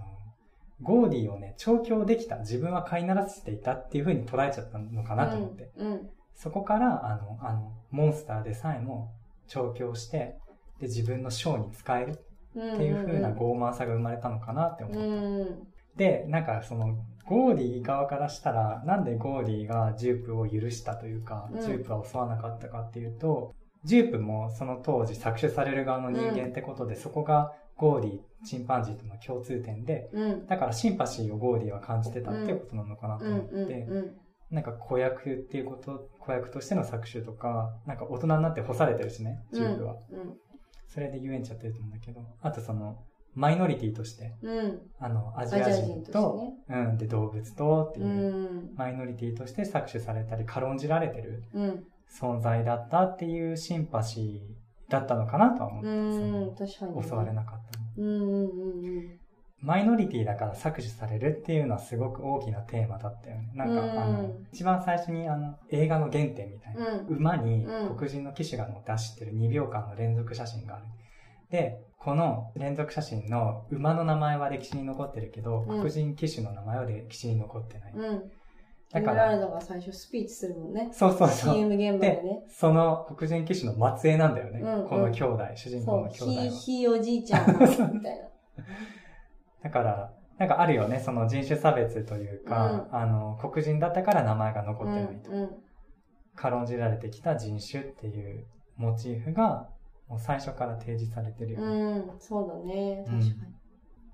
[0.82, 5.70] ゴーディをね、調教できた、自分は飼いならせていたっていう風に捉えちゃったのかなと思って。
[5.76, 6.08] うん。
[6.34, 9.12] そこから、あの、あの、モンスターでさえも
[9.46, 10.38] 調教して、
[10.80, 12.74] で、自分のショーに使えるうん。
[12.74, 15.00] っていう風な傲慢さが生まれたのかなって思った。
[15.00, 15.66] うん。
[15.96, 30.46] で、なんかその、ゴーディ側からしたら、なんでゴーディがジュープを許したというか、うんジュープは襲わなかったかっていうと、ジュープもその当時搾取される側の人間ってことで、そこがゴーディ、チンパンジーとの共通点で、うん。
[30.46, 33.32] だからシンパシーをゴーディは感じてたっていうことなのかなとうん。
[33.32, 33.86] 思って。
[34.50, 39.94] なんか子役っていうこと、子役としての搾取とか、なんか大人になって干されてるしね、ジュープは。
[40.10, 40.34] うん。
[40.88, 42.98] それで遊園地やってると思うんだけど、あとその、
[43.34, 44.80] マイノリティとして、うん。
[44.98, 48.06] あの、アアジア人とと、してうん、で、動物とってね。
[48.06, 48.74] いうう、ん。
[48.74, 51.84] マイノリティとして搾取されたり、軽んじられてるうん。
[52.12, 54.59] 存在だったっていうシンパシー
[54.90, 56.54] だったのかなとは思って、うん。
[56.56, 57.86] 確かに襲われなかったの。
[57.96, 58.04] うん。
[58.04, 58.84] うん。
[58.84, 59.20] うん。
[59.62, 63.50] マイノリティだから搾取されるっていうのはすごく大きなテーマだったよね。
[63.54, 67.16] なんか、うんあの、一番最初にあの、映画の原点みたいな、うん。
[67.16, 70.84] 馬にうん黒人の騎手が乗って走ってる2秒間の連続写真がある。
[71.50, 77.92] で、この連続写真の馬の名前は歴史に残ってるけど、うん黒人騎手の名前は歴史に残ってない。
[77.92, 78.32] うん。
[78.92, 80.88] だかエメラルら、ドが最初スピーチするもんね。
[80.92, 81.54] そうそうそう。
[81.54, 82.42] CM 現場でね。
[82.48, 84.60] その黒人騎手の末裔なんだよね。
[84.60, 86.00] うんうんこの兄弟、主人公。
[86.00, 86.50] の兄弟はひ、。
[86.50, 88.28] ひいおじいちゃんがみたいな。
[89.62, 95.30] だから、なんかあるよね、その人種差別というか、あの、黒人だったから名前が残ってないと。
[95.30, 95.50] うん。
[96.34, 99.68] 軽んじられてきた人種っていうモチーフが、
[100.08, 101.66] もう最初から提示されてるよね。
[101.66, 102.18] うん。
[102.18, 103.04] そうだね。
[103.06, 103.32] 確かに。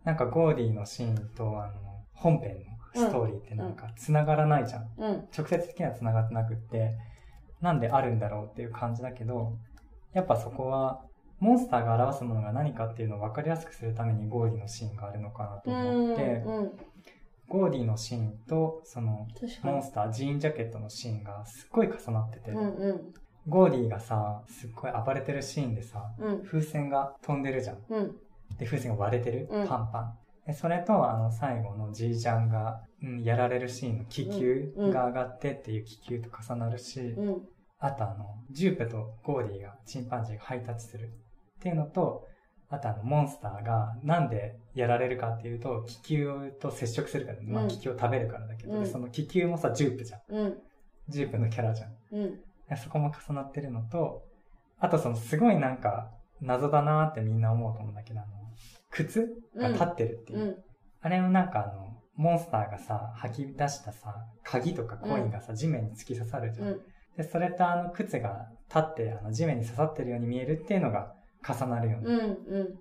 [0.04, 1.72] なんかゴーディのシーンと、あの、
[2.12, 4.88] 本編のストーリーってなんか繋がらないじゃん。
[4.98, 5.28] うん。
[5.36, 6.96] 直接的には繋がってなくって、
[7.60, 9.56] なんであるんだろうっていう感じだけど、
[10.12, 11.02] やっぱそこは、
[11.38, 16.04] モンスターが表すものが何かっていうのを分かりやすくするためにゴーディのシーンがあるのかなとうん。
[16.04, 16.72] 思って、うん。
[17.48, 19.26] ゴーディのシーンと、その。
[19.62, 23.14] モンスター、ジーンジャケットのシーンがすっごい重なってて、うんうん。
[23.46, 26.44] ゴーディがさ、すっごい暴れてるシーンでさ、うん。
[26.44, 27.78] 風船が飛んでるじゃん。
[27.88, 28.16] うん。
[28.58, 30.18] で、風船が割れてる、うんパンパン。
[30.46, 37.42] で、それと、あの、最後のジージャンが、うん、やられるシーンの気球うんが上がってっていう気球と重なるし、うん。
[37.78, 41.10] あとあの、ジュープとゴーディが、チンパンジーがハイタッチする
[41.58, 42.26] っていうのと、
[42.68, 50.20] あとあの、モンスターがなんでやられるかっていうと、気球と接触するから、まあうん気球を食べるからだけど、うんでその気球もさ、ジュープじゃん。
[50.28, 50.58] うん。
[51.08, 51.90] ジュープのキャラじゃん。
[52.12, 52.40] うん。
[52.68, 54.22] でそこも重なってるのと、
[54.78, 58.35] あとそのすごいなんか謎だなーってみんな思うと思うんだけど、あの、
[58.96, 60.38] 靴が立ってるっていう。
[60.40, 60.56] うん。
[61.02, 66.68] あれもなんかあの、モンスターがさ、吐き出したさ、鍵とかコインがさ、地面に突き刺さるじゃん。
[66.68, 66.80] うん。
[67.16, 71.12] で、それとあの靴が立ってあの地面に刺さってるように見えるっていうのが
[71.46, 72.04] 重なるよね。
[72.06, 72.20] うん。
[72.20, 72.78] うん。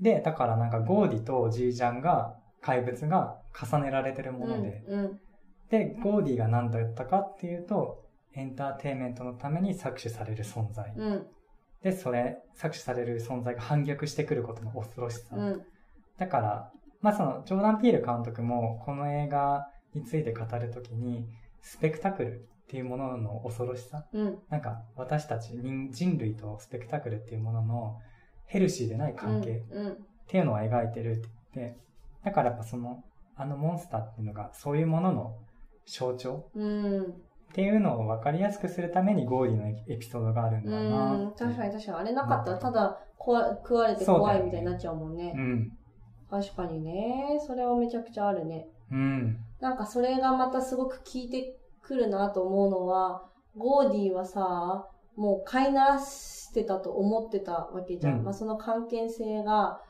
[0.00, 5.20] で、だからなんかゴーディとジージャンが、怪物が重ねられてるもので、うん。
[5.68, 8.02] で、ゴーディが何だったかっていうと、
[8.34, 10.92] エンターテインメントのために搾取される存在。
[10.96, 11.26] うん。
[11.84, 15.36] で、それ、搾取される存在が反逆してくることの恐ろしさ。
[15.36, 15.62] うん。
[16.18, 21.28] だから、まあその、ジョーダン・ピール監督も、この映画について語るときに、
[21.60, 24.06] スペクタクルっていうものの恐ろしさ。
[24.14, 24.38] うん。
[24.48, 28.00] なんか、私たち人人類とスペクタクルっていうものの
[28.46, 29.92] ヘルシーでない関係うん。
[29.92, 31.78] っていうのを描いてるって言って、
[32.24, 33.04] だからやっぱその、
[33.36, 35.36] あのモンスターっていうのがそういうものの
[35.84, 37.14] 象徴うん。
[37.54, 41.98] っていうのを分かりやすくするためにゴーディのエピソードがあるんだな確かに確かに。
[41.98, 45.32] あれなかったら、ただ、食われて怖いみたいになっちゃうもんね。
[45.36, 45.72] うん。
[46.28, 47.38] 確かにね。
[47.46, 48.66] それはめちゃくちゃあるね。
[48.90, 49.38] うん。
[49.60, 53.22] なんかそれがまたすごく効いてくるなと思うのは、
[53.56, 58.18] ゴーディはさ、もう飼いならしてたと思ってたわけじゃん。
[58.18, 59.80] うんまあその関係性が、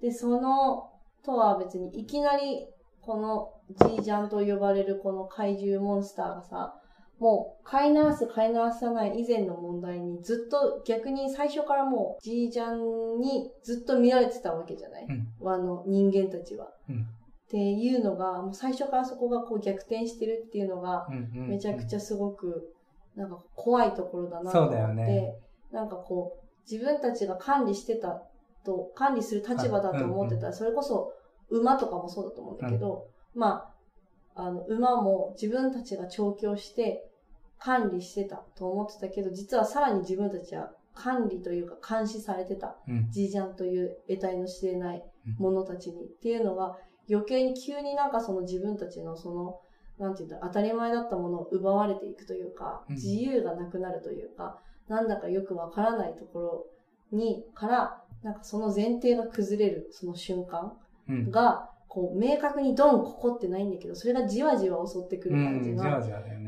[0.00, 0.90] で、その、
[1.24, 2.66] とは別にいきなり
[3.00, 3.52] この
[3.88, 6.74] ジージャンと呼ばれるこの怪獣モンスターがさ、
[7.18, 15.48] もう飼いならす飼いならさない以前の問題にずっと逆に最初からもうジージャンにずっと見られてたわけじゃない、うん。
[15.48, 16.68] あの人間たちは。
[16.88, 17.06] うん。
[17.46, 21.48] っていうのが、もう最初からそこがこう逆転してるっていうのが、うんうんうん。
[21.50, 22.74] めちゃくちゃすごく、
[23.14, 25.34] なんか怖いところだなと思って、そうだよね。
[25.70, 28.22] なんかこう、自分たちが管理してた
[28.64, 31.12] と、管理する立場だと思ってたら、それこそ
[31.50, 33.73] 馬とかもそうだと思うんだけど、まあ、
[34.34, 37.08] あの、馬も自分たちが調教して
[37.58, 42.76] 管理してたと思ってたけど、実はさらに自分たちは管理というか監視されてた。
[42.88, 43.10] うん。
[43.10, 45.02] ジージャンという得体の知れない
[45.38, 46.76] 者たちに、っていうのが
[47.10, 49.60] 余計に急になんかその自分たちのその、
[49.98, 52.94] なんていうんだ、当たり前だったものを奪われていくというか、うん。
[52.96, 56.66] 自由がなくなるというか、なんだかよくわからないところ
[57.12, 60.72] に、から、なんかその前提が崩れるその瞬間
[61.08, 61.30] うん。
[61.30, 66.00] が、こう明確にドンここってないんだけど、それがじわじわ襲ってくる感じが。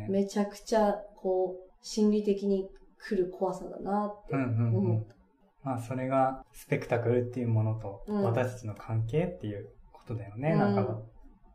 [0.09, 5.07] めちゃくちゃこう、心理的に来る怖さだなってうんうんう思っん。
[5.63, 10.51] まあそれがスペクタクルっていうものとうん私たちの関係っていうことだよね。
[10.51, 10.99] うんなんか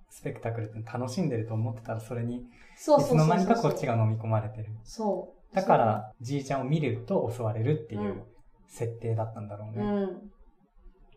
[0.10, 2.46] スペクタクルって楽しんでると思ってたらそれにい。
[2.78, 4.68] つの間にかこっちが飲み込まれてる。
[4.86, 5.56] そう。
[5.56, 8.24] だからじいちゃんを見ると襲われるっていううん
[8.70, 9.84] 設定だったんだろうね。
[9.84, 10.31] うん。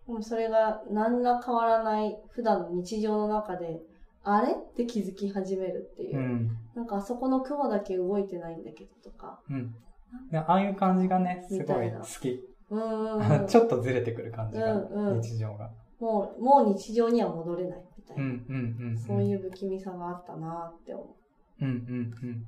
[0.06, 3.80] でもそれが何ら変わらない普段の日常の中で、
[4.22, 4.52] あれ？
[4.52, 6.20] って気づき始めるっていうう。
[6.20, 6.50] ん。
[6.74, 9.40] なんかあそこの雲だけ動いてないんだけどとか。
[9.50, 9.74] うん。
[10.30, 12.40] でああいう感じがね、すごい好き。
[12.70, 13.46] うんうんうん。
[13.48, 15.70] ちょっとずれてくる感じが、うんうん日常が。
[16.00, 18.22] もう、もう日常には戻れないみたいな。
[18.22, 18.98] うんうんうん、うん。
[18.98, 21.16] そういう不気味さがあったなって思
[21.60, 21.74] うんうん
[22.22, 22.44] うん。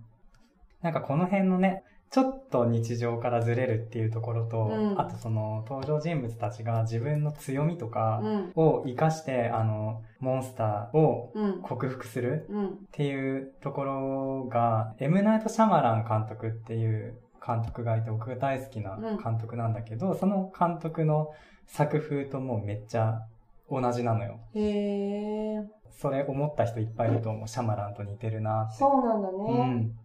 [0.82, 8.26] なんかこの辺のね、ちょっと日常からずれるっていうところと、うんあとその登場人物たちが自分の強みとかう。
[8.26, 8.52] うん。
[8.54, 11.62] を活かして、あの、モンスターをうん。
[11.62, 12.66] 克服するうん。
[12.68, 21.32] っていうところが、エムナイト・シャマラン監督っていう監督がいて、僕が大好きな監督なんだけど、その監督の
[21.66, 23.22] 作風ともうめっちゃ
[23.70, 24.38] 同じなのよ。
[24.54, 25.64] へえ。
[25.90, 27.48] それ思った人いっぱいいると思う。
[27.48, 28.78] シャマランと似てるなって。
[28.78, 29.64] そうなんだうね。
[29.64, 29.98] ん。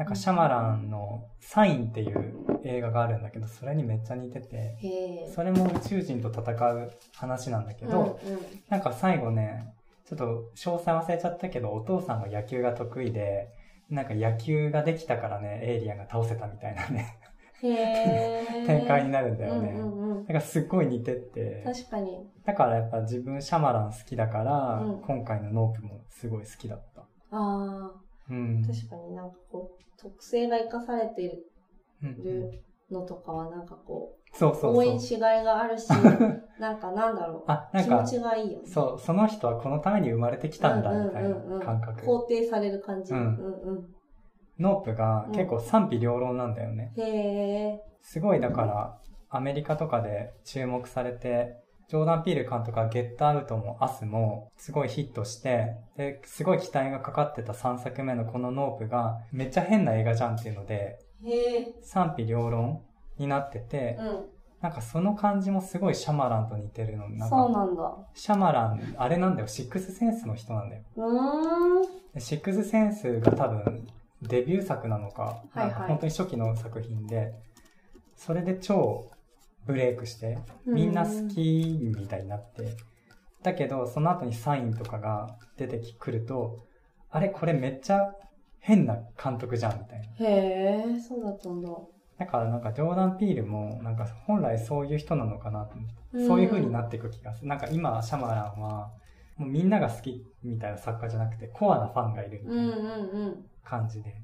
[0.00, 4.78] なんかシャマランのサインっていう映画があるんだけど、それにめっちゃ似てて。
[5.34, 8.40] それも宇宙人と戦う話なんだけど、うんうん。
[8.70, 9.74] なんか最後ね、
[10.06, 10.24] ちょっと
[10.56, 13.50] 詳細忘れちゃったけど、お父さんが野球が得意で、
[13.90, 17.18] なんか野球ができたからね、エイリアンが倒せたみたいなね。
[17.60, 19.72] 展開になるんだよね。
[19.72, 20.24] うんうんうん。
[20.24, 22.26] なんかすっごい似てて、確かに。
[22.46, 27.02] だからやっぱ自分シャマラン好きだから、うん今回のノープもすごい好きだった。
[27.02, 28.09] ああ。
[28.30, 28.62] うん。
[28.64, 31.44] 確かになんかこう、特性が生かされてる
[32.90, 34.76] のとかはなんかこう、そうそうそう。
[34.76, 35.90] 応援しがいがあるし、
[36.58, 37.44] なんかなんだろう。
[37.46, 38.66] あ、なんか気持、ちがいいよね。
[38.66, 42.02] そう、その人はこのために生まれてきたんだ、みたいな感覚。
[42.02, 43.12] 肯定される感じ。
[43.12, 43.94] ううんんうん
[44.58, 46.92] ノープが結構賛否両論なんだよね。
[46.98, 47.80] へえ。
[48.02, 51.56] すごいだから、アメリカとかで注目されて、
[51.90, 61.00] ジョーダン・ピール監督はゲットアウトもアスもすごいヒットして、で、すごい期待がかかってた3作目のこのノープがめっちゃ変な映画じゃんっていうので。
[61.82, 62.80] 賛否両論
[63.18, 64.24] になってて、うん。
[64.60, 67.10] なんかその感じもすごいシャマランと似てるの。
[67.10, 67.92] なんそうか、なんだ。
[68.14, 70.82] シャマラン、あれなんだよ、シックスセンスの人なんだよ。
[72.18, 73.88] シックスセンスが多分
[74.22, 77.34] デビュー作なのか、はいなんか本当に初期の作品で、
[78.14, 79.10] それで超
[79.66, 82.76] ブレイクして、みんな好きみたいになって、
[83.42, 86.58] だけどその後にサインとかが出てくると、
[87.10, 88.12] あれこれめっちゃ
[88.60, 90.26] 変な監督じゃんみたいな。
[90.26, 91.68] へえ、そうだったんだ。
[92.18, 97.48] だからなんかジョーダン・ピールもなんか本来そういう人なのかなと思って、うんそういう風になっていく気がする。
[97.48, 98.90] なんか今シャマランは
[99.36, 103.34] もうみんなが好きみたいな作家じゃなくてコアなファンがいるみたいな。
[103.64, 104.14] 感じで。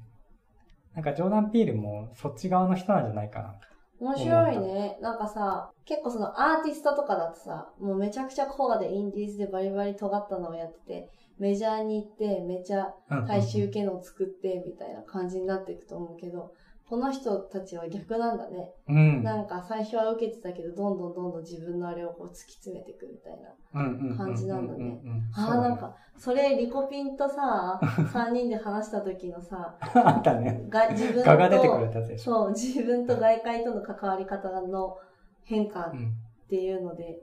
[0.93, 3.55] なんかジョーダン・ピールもそっち側の人なんじゃないかな。
[3.99, 4.97] 面白いね。
[5.01, 16.51] なんかさ、結構そのアーティストとかだとさ、もうめちゃくちゃコアでインディーズでバリバリ尖ったのをやってて、メジャーに行ってめちゃうん大衆受けのを作ってみたいな感じになっていくと思うけど、
[16.89, 18.71] この人たちは逆なんだね。
[18.87, 19.23] うん。
[19.23, 24.15] なんか最初は受けてたけど、どんどんどんどん自分のあれをこう突き詰めていくみたいな。
[24.15, 24.97] 感じなんだね
[25.35, 30.65] ああ、なんか、それリコピンとさ、 3人で話した時のさ、あったね。
[30.69, 32.31] が自分と、画が出てくるやつでしょ。
[32.31, 34.95] そう、自分と外界との関わり方の
[35.43, 36.13] 変化っうん。
[36.49, 37.19] ていうので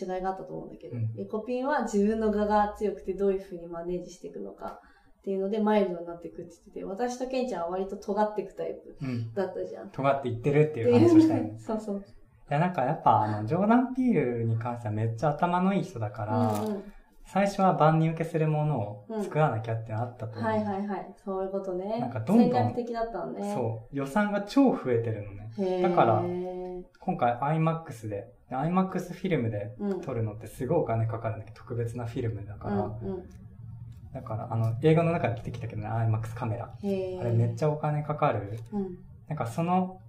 [0.00, 4.80] 違いがあったと思うんだけど、うんリコピンは自分の画が強くてどういう風にマネージしていくのか
[5.26, 9.34] っていうのでマイルドになっていくって言ってて、私とケンちゃんは割と尖っていくタイプうん。
[9.34, 9.90] だったじゃん。
[9.90, 11.54] 尖っていってるっていう話をしたいね。
[11.58, 11.98] そうそう。
[11.98, 12.02] い
[12.48, 16.82] や、なんかやっぱあの、ジョーダン・ピールに関してはめっちゃ頭のいい人だから、うんうん。
[17.24, 20.44] 最初は万人受けするものを作らなきゃってあったと思う。
[20.44, 21.14] はいはいはい。
[21.16, 21.98] そういうことね。
[21.98, 23.52] なんかどんどん的だったのね。
[23.52, 23.96] そう。
[23.96, 25.82] 予算が超増えてるのね。
[25.82, 26.22] だから
[27.00, 30.00] 今回 IMAX で、IMAX フィルムでうん。
[30.02, 33.28] 撮るのってすごいお金かかるんだけど、特別なフィルムだから、うんうん。
[34.16, 36.74] だから、あの、映画の中で出てきたけどね、IMAX カメラ。
[36.82, 37.66] へあれめっちゃ。
[37.66, 38.58] ゃお金かかる。
[38.72, 38.98] うん。
[39.28, 40.00] なんかその、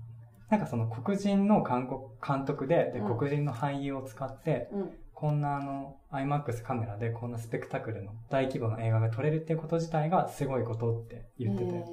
[0.50, 4.92] なんかその黒人の監督監督で、で、うん黒人の俳優を使って、うん。
[5.14, 11.84] こんなあの、IMAX カメラでこんなスペクタクルの大規模な映画が撮れるっていうこと自体がすごいことって言ってて。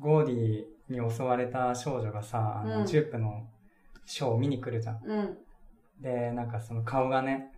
[0.00, 3.46] ゴーディに襲われた少女がさ、あの、うんジュープの
[4.06, 5.02] ショーを見に来るじゃん。
[6.00, 7.53] で、なんかその顔がね、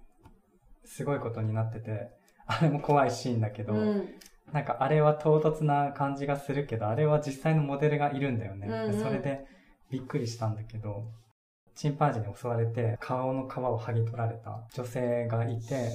[0.86, 2.10] すごいことになってて、
[2.46, 4.08] あれも怖いシーンだけど、うん。
[4.52, 8.68] なんかあれは唐突な感じがするけど、あれは実際のモデルがいるんだよね。
[8.68, 9.44] うんうんでそれで
[9.90, 11.04] びっくりしたんだけど、
[11.74, 15.90] チンパンジーに襲われて顔の皮を剥ぎ取られた女性がいて、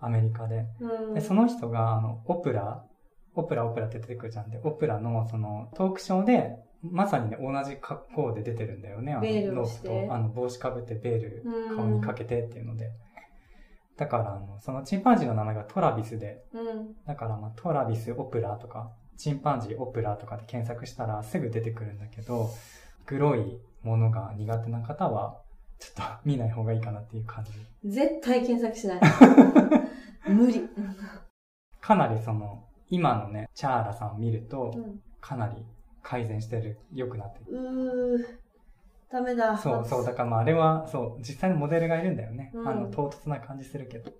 [0.00, 0.66] アメリカで。
[0.80, 1.14] うん。
[1.14, 2.84] で、その人が、あの、オプラ、
[3.34, 9.12] オプラオプラって出てくるじゃんで、オプラのそのトークショーで、まさにね、同じ格好で出てるんだよね。
[9.12, 9.22] あの、
[9.54, 12.90] ロープと、あの、帽子かぶってベールうん顔にかけてっていうので。
[14.00, 16.94] だから、あの、そのチンパンジーの名前がトラビスで、うん。
[17.06, 22.48] だから、まあ、トラビスオプラとか、チンパンジーオプラとかで検索したらすぐ出てくるんだけど、
[23.04, 25.42] 黒いものが苦手な方は、
[25.78, 27.52] ちょっと見ない方がいいかなっていう感じ。
[27.84, 29.00] 絶対検索しない。
[30.32, 30.66] 無理。
[31.82, 35.02] かなりその、今のね、チャーラさんを見るとう、ん。
[35.20, 35.62] かなり
[36.02, 37.54] 改善してる、良くなってる。
[37.54, 38.24] うー。
[39.10, 39.58] ダメだ。
[39.58, 42.52] そうそう、だからまああれは、そう、実際のモデルがいるんだよね。
[42.54, 44.10] うんあの、唐突な感じするけど。
[44.10, 44.16] うん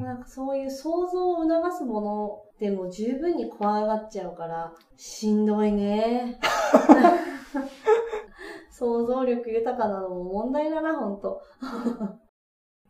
[0.00, 6.38] なんかそういう想像を促すものでも十分に怖がっちゃうから、しんどいね。
[8.70, 11.40] 想像力豊かなのも問題だな、ほんと。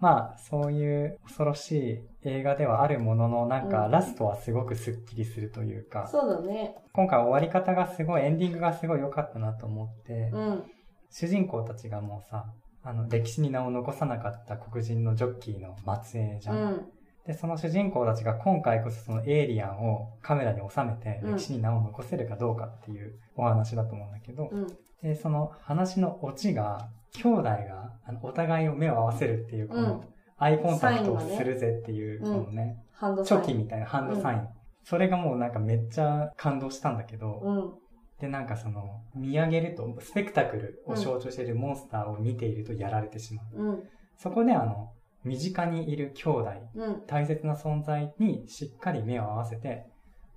[0.00, 6.76] まあ、そういう恐ろしい映画ではあるものの、なんか、うんラストはすごくスッキリするというか、そうだね。
[6.92, 10.64] 今回終わり方がすごい、エンディングがすごい良かったなと思って、うん。
[11.10, 12.46] 主人公たちがもうさ、
[12.82, 16.52] あの、歴史に名を残さなかった黒人のジョッキーの末裔じゃ。
[16.52, 16.86] うんん。
[17.26, 24.66] で、その主人公たちが今回こそそのエイリアンをカメラに収めてうん歴史に名を残せるかどうかっていうお話だと思うんだけど、うん。
[25.02, 30.04] で、その話のオチが、兄弟があのお互いを目を合わせるっていう、こうんの
[30.38, 32.82] アイコンタクトをするぜっていう、このね。
[33.24, 34.48] チョキみたいなハンドサイン。
[34.84, 37.72] それがもうなんかめっちゃ感動したんだけど、うん。
[38.20, 43.62] で、なんかその、見上げると、スペクタクルを象徴しているモンスターを見ているとやられてしまう。
[43.62, 43.82] うん。
[44.16, 44.92] そこであの、
[45.24, 47.06] 身近にいる兄弟、うん。
[47.06, 49.86] 大切な存在にしっかり目を合わせて、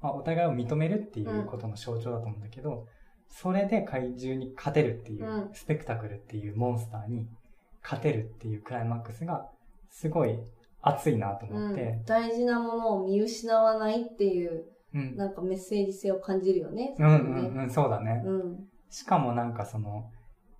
[0.01, 2.87] まあ、お互いを認めるっていうことの象徴だと思うんだけど、
[3.29, 7.27] それで怪獣に勝てるっていう、うんスペクタクルっていうモンスターに
[7.81, 9.49] 勝てるっていうクライマックスが、
[9.89, 10.37] すごい
[10.81, 15.15] 熱いなとうん思って、大事なものを見失わないっていう、うん。
[15.15, 16.95] なんかメッセージ性を感じるよね。
[16.97, 18.21] うんうんうん、そうだね。
[18.25, 18.67] うん。
[18.89, 20.09] しかもなんかその、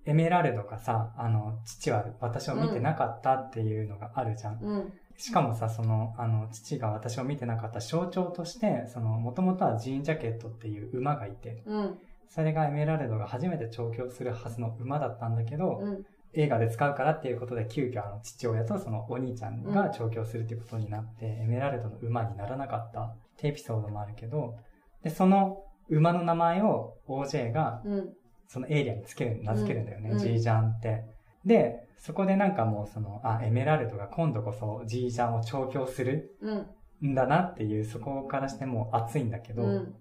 [0.04, 4.58] エメラルドがさ、あの、父は私を見てなかったっていうのがあるじゃん。
[4.60, 4.92] うん。
[5.16, 11.98] しかもさ、その、あの、父が私を見てなかった象徴として、その、もともとはジーンジャケットっていう馬がいて、うん。
[12.28, 16.06] それがエメラルドが初めて調教するはずの馬だったんだけど、うん。
[16.34, 24.56] 映画で使うからっていうことで急遽あの父親とそのお兄ちゃんが調教するっていうことになって、エメラルドの馬にならなかったってエピソードもあるけど、
[25.02, 28.12] で、その馬の名前を OJ がうん。
[28.48, 31.04] そのエイリアンにつける、名付けるんだよね、うんジージャンって。
[31.46, 37.12] で、そこでなんかもうその、あ、エメラルドが今度こそジージャンを調教するうん。
[37.12, 39.94] んだなっていう、そこからしてもう熱いんだけど、うん。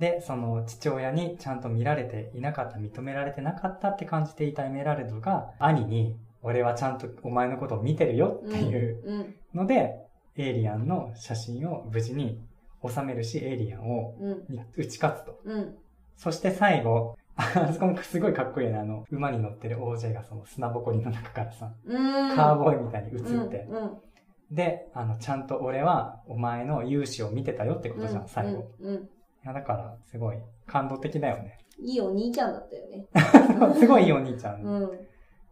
[0.00, 9.34] で、その父親にちゃんと見られていなかった、認められてなかったって感じていたエメラルドが、兄に、俺はちゃんとお前のことを見てるよっていううん。
[9.54, 9.94] ので、
[10.36, 12.40] エイリアンの写真を無事に
[12.88, 14.14] 収めるし、エイリアンを
[14.76, 15.40] 打ち勝つと。
[15.44, 15.74] うん。
[16.16, 18.76] そして最後、あそこもすごいかっこいいね。
[18.76, 22.36] あの、馬に乗ってる OJ がその砂ぼこりの中からさ、うん。
[22.36, 23.76] カーボーイみたいに映って、うん。
[23.76, 24.54] うん。
[24.54, 28.70] で、あの、ちゃんと俺はお前の勇姿を見てたよってことじゃん、最後。。
[28.80, 28.94] うん。
[28.94, 29.02] うん。
[29.02, 29.08] い
[29.44, 31.58] や、だから、すごい感動的だよね。
[31.80, 33.06] いいお兄ちゃんだったよね。
[33.80, 34.62] すごいいいお兄ちゃん。
[34.62, 34.90] うん。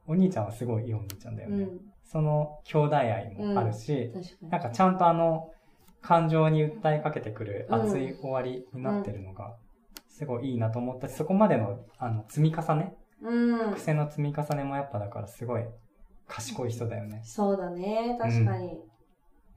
[0.07, 1.65] お兄ちゃんはすごいいいお兄ちゃんだよね。
[1.65, 1.81] うん。
[2.05, 4.13] その兄弟愛もあるし。
[4.43, 5.51] なんかちゃんとあの、
[6.03, 9.55] 感情に訴えかけてくる熱い終わりになってるのが、
[10.09, 13.75] すごいいいなと思ったし、そこまでの、あの、積み重ね、うん。
[13.75, 15.65] 癖の積み重ねもやっぱだからすごい
[16.27, 17.21] 賢い人だよね。
[17.25, 18.17] そうだね。
[18.21, 18.79] 確かに。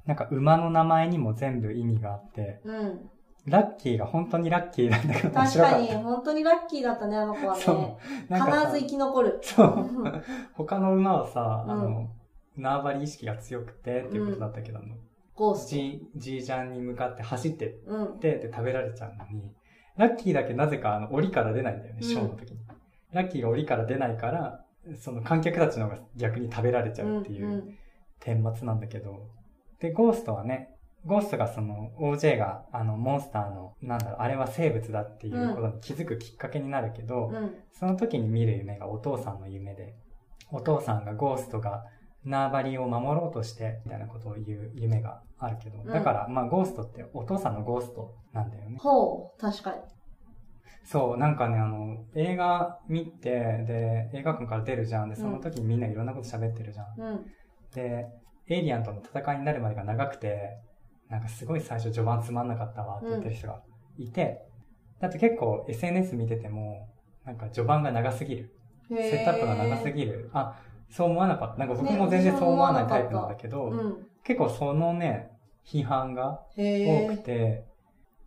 [0.05, 3.09] なんか馬の名前にも全部意味があって、うん。
[3.45, 5.87] ラッキーが本当にラッキーなんだけど面確かに。
[5.87, 7.97] 本当にラッキーだったね、あの子はね。
[8.29, 9.39] 必ず生き残る。
[9.41, 10.23] そう。
[10.53, 12.09] 他の馬はさ、あの、
[12.57, 14.95] 縄張り意識が強くてっていうことだったけど、あの、
[15.35, 15.69] ゴースト。
[15.69, 18.19] じい、じいちゃんに向かって走ってっうん。
[18.19, 19.51] て、で食べられちゃうのに、
[19.97, 22.59] ラッキーだけなぜかあの、檻から出ないんだよね、うんショーの時に。
[23.11, 24.65] ラッキーが檻から出ないから、
[24.99, 27.77] その観客たちの方が逆に食べられちゃうっていううん
[28.19, 29.29] 顛末なんだけど、
[29.79, 30.69] で、ゴーストはね、
[31.05, 37.55] ゴーストがその OJ があのモンスターの、なんだろう、あれは生物だっていうことに気づくきっかけになるけど、うん。
[37.73, 39.95] その時に見る夢がお父さんの夢で、
[40.51, 41.83] お父さんがゴーストが
[42.25, 48.77] 縄張りを守ろうとして、みたいなことを言う夢があるけど、んだから、まあゴーストってお父さんのゴーストなんだよね。
[48.79, 49.77] ほう、確かに。
[50.85, 53.29] そう、なんかね、あの、映画見て、
[53.67, 55.09] で、映画館から出るじゃん。
[55.09, 56.85] で、その時にみんないろんなこと喋ってるじゃん。
[56.97, 57.25] うん。
[57.73, 58.05] で、
[58.47, 60.57] エイリアンとの戦いになるまでが長くて、
[61.09, 63.61] なんかすごい最初序盤つまんなかったわって言ってる人が
[63.97, 64.41] いて、
[64.99, 66.89] だって結構 SNS 見てても、
[67.25, 68.53] なんか序盤が長すぎる。
[68.89, 70.29] セットアップが長すぎる。
[70.33, 70.59] あ、
[70.89, 71.57] そう思わなかった。
[71.57, 74.07] なんか僕も全然そう思わないタイプなんだけど、うん。
[74.23, 75.31] 結構そのね、
[75.65, 76.41] 批判が。
[76.55, 77.65] 多くて、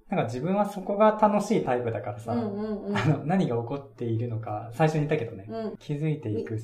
[0.09, 2.97] なんか自分はそこが楽しいタイプだからさ、うんうんうん。
[2.97, 5.77] あの何が起こっているのか、最初に言ったけどね、うん。
[5.79, 6.59] 気づいていく。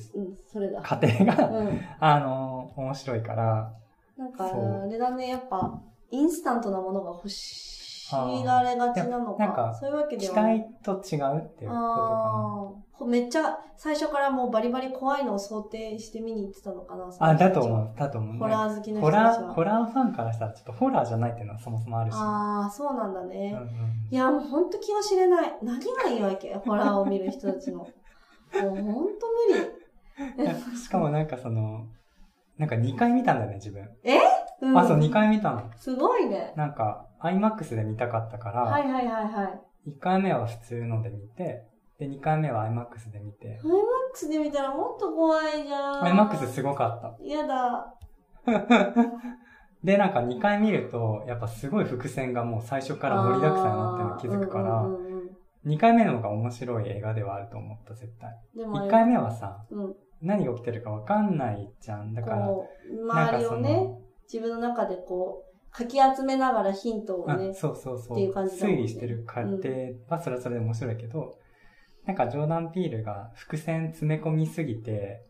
[0.83, 1.81] 過程が、うん。
[1.99, 3.73] あの、面白いから、
[4.17, 5.81] なんか、あれだね、やっぱ、
[6.11, 9.45] インスタントなものが欲しがれがちなのか。
[9.45, 10.59] なんかそういうわけで期はない。
[10.59, 12.92] 待と違うっていうことかああ。
[13.05, 17.07] めっちゃ、最初からもうバリバリ怖いのを想定して見に行ってたのかな。
[17.07, 17.15] な。
[17.19, 17.63] あ、だとう。
[17.65, 18.39] 思う、だと思う、ね。
[18.39, 19.23] ホラー好きな人ホたちは。
[19.23, 22.15] ラー、ホラーファンからしたらちょっとホラーじゃないっていうのはそもそもあるし。
[22.17, 23.55] ああ、そうなんだうんね。
[23.59, 23.67] うん
[24.11, 25.57] いや、もうほんと気が知れない。
[25.63, 26.53] 何がいいわけ？
[26.55, 27.79] ホラーを見る人たちの。
[27.79, 27.89] もう
[28.61, 29.27] ほんと
[30.37, 31.87] 無いやしかもなんかその、
[32.57, 33.89] なんか2回見たんだよね、自分。
[34.03, 34.13] 理。
[34.61, 35.71] うん、あ、そう、2回見たの。
[35.75, 36.53] すごいね。
[36.55, 39.43] なんか、IMAX で見たかったから、はいはいはいは
[39.87, 39.89] い。
[39.89, 41.65] 1回目は普通ので見て、
[41.99, 46.03] で、2回目は IMAX で見て、IMAX で見たらもっと怖いじゃん。
[46.03, 47.23] IMAX すごかった。
[47.23, 47.93] やだ。
[49.83, 55.23] で、なんか2回見ると、やっぱすごい伏線がもう最初から盛りだくさんになってるの気づくからうん、うんうんうん
[55.65, 58.37] 2回目の方が面白い映画ではあると思った、絶対。
[58.55, 62.13] でもあれ1回目はさ、うん、何が起きてるかわかんないじゃん。
[62.13, 68.11] だから、周りをねの、、自分の中でこう、かき集めながらヒントをあね、そうそうそう。
[68.11, 69.69] っていう感じだもんね推理してる過程
[70.09, 71.37] はそれはそれで面白いけど、
[72.05, 75.25] なんかジョーダン・ピールが伏線詰め込みすぎて、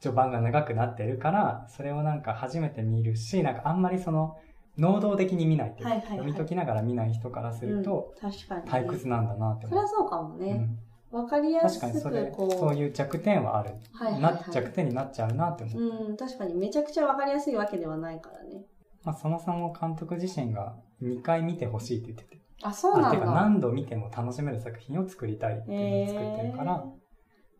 [0.00, 4.36] 序盤が長くなってるから、それをなんか初めて見るし、なんかあんまりその、
[4.76, 8.70] 能動的に見ないというか、はいはいはい読み解きながら見ない人からすると、うん、確かに、ね。
[8.70, 9.68] 退屈なんだなって思う。
[9.70, 10.52] それはそうかもうね。
[10.52, 10.78] ん
[11.10, 13.70] わ、かりや確すかにそれく、こう、そういう弱点はある。
[13.92, 16.08] はいはいはいな弱点になっちゃうなって思う。
[16.10, 18.66] うん、確かにめちゃくちゃわかりやすいわけではないからね。
[19.04, 22.38] まあ、そもそも監督自身が2回見てほしいって言ってて。
[22.62, 23.26] あ、そうなあてんだ。
[23.26, 26.84] か何度見ても楽しめる作品を作りたいっていうのを作ってるから、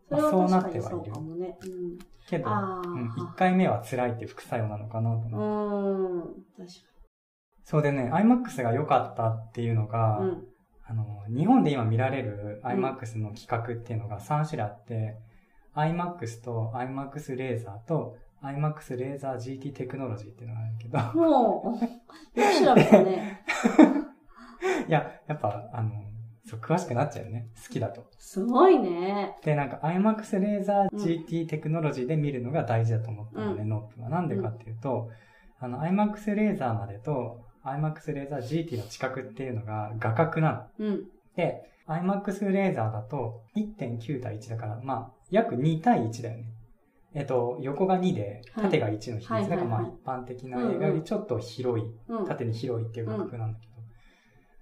[0.09, 1.57] それはまあそうなってはいるかもね。
[2.27, 5.39] けど、あーうん、1回目は辛いって副作用なのかなとう思う。
[5.39, 6.13] ん。
[6.13, 6.23] うん。
[6.57, 6.69] 確
[7.63, 10.29] そうでね、IMAX が良かったっていうのが、かに。
[10.29, 10.47] うん。
[10.85, 15.17] あの、日本で今見られる IMAX の企画っていうのが3種類あって、
[15.75, 21.79] IMAX と IMAX レーザーと IMAX レーザー GT テクノロジーっていうのがあるけど、も
[22.35, 23.43] う、よく調べたね。
[24.87, 25.91] いや、やっぱ、あの、
[26.45, 27.49] そう、詳しくなっちゃうよね。
[27.67, 28.05] 好きだと。
[28.17, 29.35] すごいね。
[29.43, 34.09] で、なんか IMAX レーザー GT テクノロジーで見るのが大事だと思ったのね、うノープは。
[34.09, 35.09] なんでかっていうと、
[35.59, 40.87] あの、IMAX レーザーまでと IMAX レーザー GT の近くっていうのが画角なの。
[40.87, 41.03] うん。
[41.35, 46.53] で、IMAX レーザーだと1.9対1だから、まあ、約2対1だよね。
[47.13, 49.33] えっと、横が2で、はい縦が1の比率。
[49.33, 52.25] はいはいはいだからまあ一般的な映画よりちょっと広い、うん。
[52.25, 53.68] 縦に広いっていう画角なんだけど、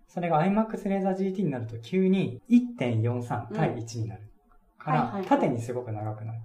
[0.07, 4.21] それが IMAX レーザー GT になると急に1.43対1になる。
[4.77, 6.39] から、縦にすごく長くなる。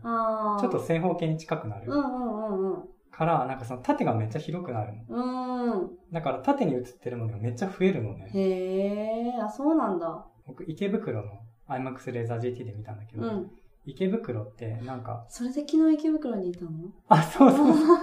[0.60, 1.90] ちょっと正方形に近くなる。
[3.12, 5.04] から、なんかその縦がめっちゃ広くなるの。
[5.08, 5.90] うん。
[6.12, 8.30] だから縦に映ってるものがめっちゃ増えるのね。
[8.34, 10.26] へえ、あ、そうなんだ。
[10.46, 13.50] 僕、池袋の IMAX レーザー GT で見たんだけど、うん。
[13.84, 16.70] 池袋ってなんか、それで昨日池袋にいたの？
[17.08, 17.96] あ、そうそうそう。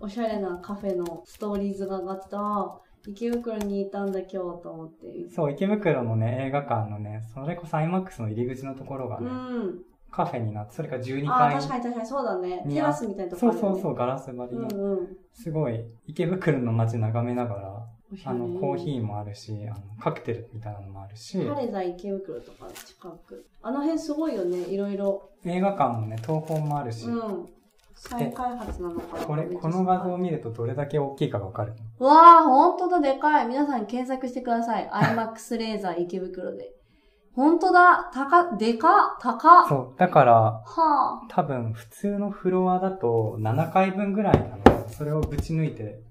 [0.00, 2.80] おしゃれなカフェのストーリーズが上がってた。
[3.06, 4.32] あ池袋にいたんだ今日
[4.62, 5.28] と思って。
[5.34, 9.80] そう、池袋のね、映画館のね、それこそ IMAX の入り口のところがね、うん。
[10.10, 12.62] カフェになって、それから12ああ、階確かに確かにそうだね。
[12.66, 13.68] にテラスみたいなとこそあるよね。
[13.70, 15.16] うそうそう、ガラス張りうの、んうん。
[15.32, 17.86] すごい、池袋の街眺めながら、
[18.26, 23.44] あの、コーヒーもあるし、あの、カクテルみたいなのもあるし、ハレザ池袋とか近く。
[23.60, 25.30] あの辺すごいよね、いろいろ。
[25.44, 27.48] 映画館もね、東宝もあるし、うん。
[27.94, 31.74] 再開発なのかなこれ、この画像を見るとどれだけ大きいかがわかる。
[31.98, 33.46] わあ、ほんとだ、でかい。
[33.46, 34.88] 皆さん検索してください。
[34.90, 36.72] IMAX レーザー池袋で。
[37.34, 38.10] ほんとだ。
[38.12, 39.68] 高、でか、高。
[39.68, 39.98] そう。
[39.98, 44.88] だから、は多分普通のフロアだと7回分ぐらいなの。
[44.88, 46.02] それをぶち抜いて。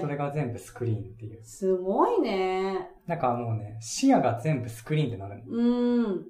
[0.00, 1.44] それが全部スクリーンっていう。
[1.44, 2.90] すごいね。
[3.06, 5.42] だからもうね、視野が全部スクリーンでなるの。
[5.46, 6.26] うーん。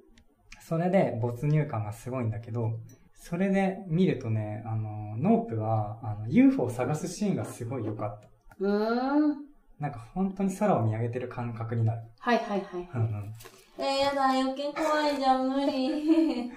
[0.61, 2.69] それで没入感がすごいんだけど、
[3.23, 8.27] それで見るとね、あの、ノープは、あの、UFO を探すシーンがすごい良かった。
[8.59, 9.37] うーん。
[9.79, 12.01] なんか本当に空を見上げてる感覚になる。
[12.19, 12.89] はいはいはい。
[12.95, 13.33] うんうん。
[13.79, 16.51] えー、やだ、余計怖いじゃん、無理。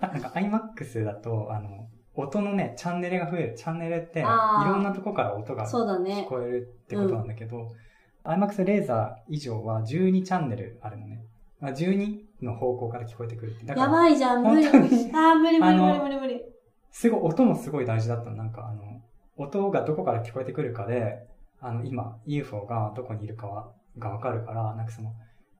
[0.00, 1.86] あ なんか iMAX だと、あの、
[2.16, 3.54] 音のね、チャンネルが増える。
[3.54, 6.26] チャンネルって、いろんなとこから音が聞そうだね。
[6.28, 7.70] こえるってことなんだけど、
[8.24, 11.24] iMAX レーザー以上は12チャンネルあるのね。
[11.60, 13.66] まあ12の方向から聞こえてくるって。
[13.66, 14.66] やばいじゃん、無理。
[14.66, 16.42] あ無理無理無理無理無理。
[16.90, 18.36] すごい、音もすごい大事だったの。
[18.36, 19.02] なんかあの、
[19.36, 21.26] 音がどこから聞こえてくるかで、
[21.60, 25.12] あの、今、UFO がどこにいるかは、がわかるから、なんかその、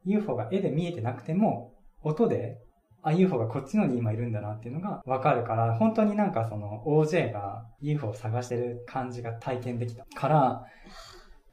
[0.04, 1.72] UFO が絵で見えてなくても、
[2.02, 2.58] 音で、
[3.02, 10.64] あ、UFO がこっちのに今いるんだなっていうのがわかるから、本当になんかその OJ が UFO を探してる感じが体験できたから、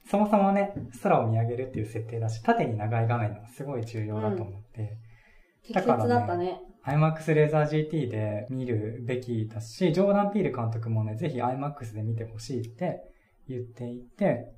[0.10, 0.74] そもそもね、
[1.04, 4.98] 空を見上げるっていう設定だし、縦に長い画面がすごい重要だと思って、適切
[6.08, 6.62] だったね。
[6.86, 13.02] IMAX レーザー GT で見るべきだし、ジョーダン・ピール監督もね、ぜひ IMAX で見てほしいって
[13.48, 14.52] 言っていて、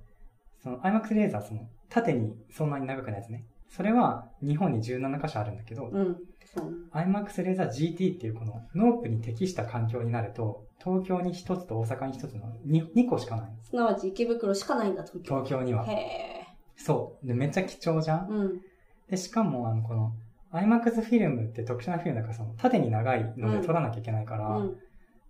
[0.61, 3.45] その IMAX レーザーその縦にそんなに長くないやつね。
[3.67, 6.17] それは日本に17箇所あるんだけど、うん。
[6.93, 13.51] IMAX レーザー GT っていうこのノープに適した環境になると、東京に1つと大阪に1つの 2, 2個しかない。
[13.61, 15.35] すなわち池袋しかないんだ、東京。
[15.43, 15.85] 東京には。
[15.85, 17.27] へそう。
[17.27, 18.29] で、めっちゃ貴重じゃんー。
[18.29, 18.61] うん。
[19.09, 20.13] で、しかも、あの、この、
[20.53, 24.77] IMAX フィルムって特殊なフィルムだから、その、縦に長いので撮らなきゃいけないから、うん。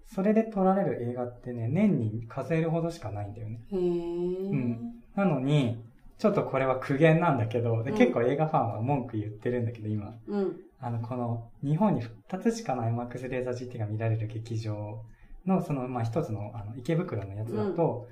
[0.05, 3.61] それで撮られる映画ってね、年に数えるほどしかないんだよね。
[3.71, 5.78] うんなのに、
[6.17, 10.13] ちょっとこれは苦言なんだけど、でうん結構映画ファンは文句言ってるんだけど、今。
[10.28, 10.57] うん。
[10.80, 15.01] あの、この、日本に2つしかない IMAX レーザー GT が見られる劇場
[15.45, 18.07] の、その、まあ、一つの、あの、池袋のやつだと、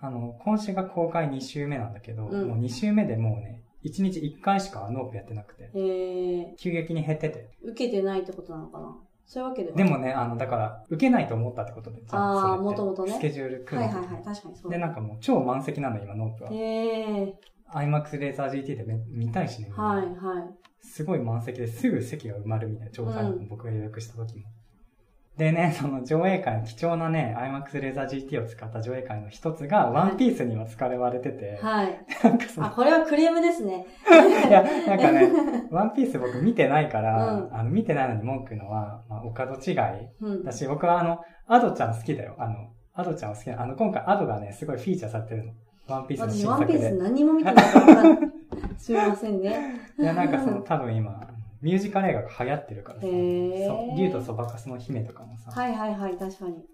[0.00, 6.56] あの、今週が公開2週目なんだけど、うんもう2週目でもうね、1日1回しかノープやってなくて、へー。
[6.56, 7.50] 急激に減ってて。
[7.62, 8.96] 受けてないってことなのかな？
[9.24, 14.86] そういうわけではでもね、あの、だから、受けないと思ったってことで、あーそれって元々ねスケジュール組んではいはいはい、確かにそうで、だ。
[14.86, 16.50] なんかもう超満席なの、今、ノープは。
[16.52, 17.32] へー。
[17.72, 19.70] IMAX レーザー GT でめ見たいしね。
[19.76, 20.66] はいはい。
[20.80, 24.44] すごい満席ですぐ席が埋まるみたいな状態僕が予約した時も。
[25.36, 32.00] でね、 その上映会、貴重なね、IMAX レーザー GT を使った上映会の一つが、ワンピースには使われてて、はい。
[32.24, 33.86] なんかそのあ、これはクレームですね。
[34.48, 35.30] いや、なんかね、
[35.70, 40.52] ワンピース僕見てないから、うんあの、見てないのに文句言うのは、まあ、お門違いうんだ。
[40.52, 42.34] し、僕はあの、アドちゃん好きだよ。
[42.38, 42.54] あの、
[42.94, 45.52] アドちゃんは好きな、あの、今回アドがね、すごいフィーチャーされてるの。
[45.88, 46.88] ワンピースの私、新ワンピ作で。
[46.88, 48.04] ース何も見てないから。
[48.78, 49.80] すみませんね。
[49.98, 51.20] いや、なんかその、多分今、
[51.62, 56.64] ミュージカル映画が流行ってるからさ、竜とそばかすの姫とかもさ、はいはいはい、確かに。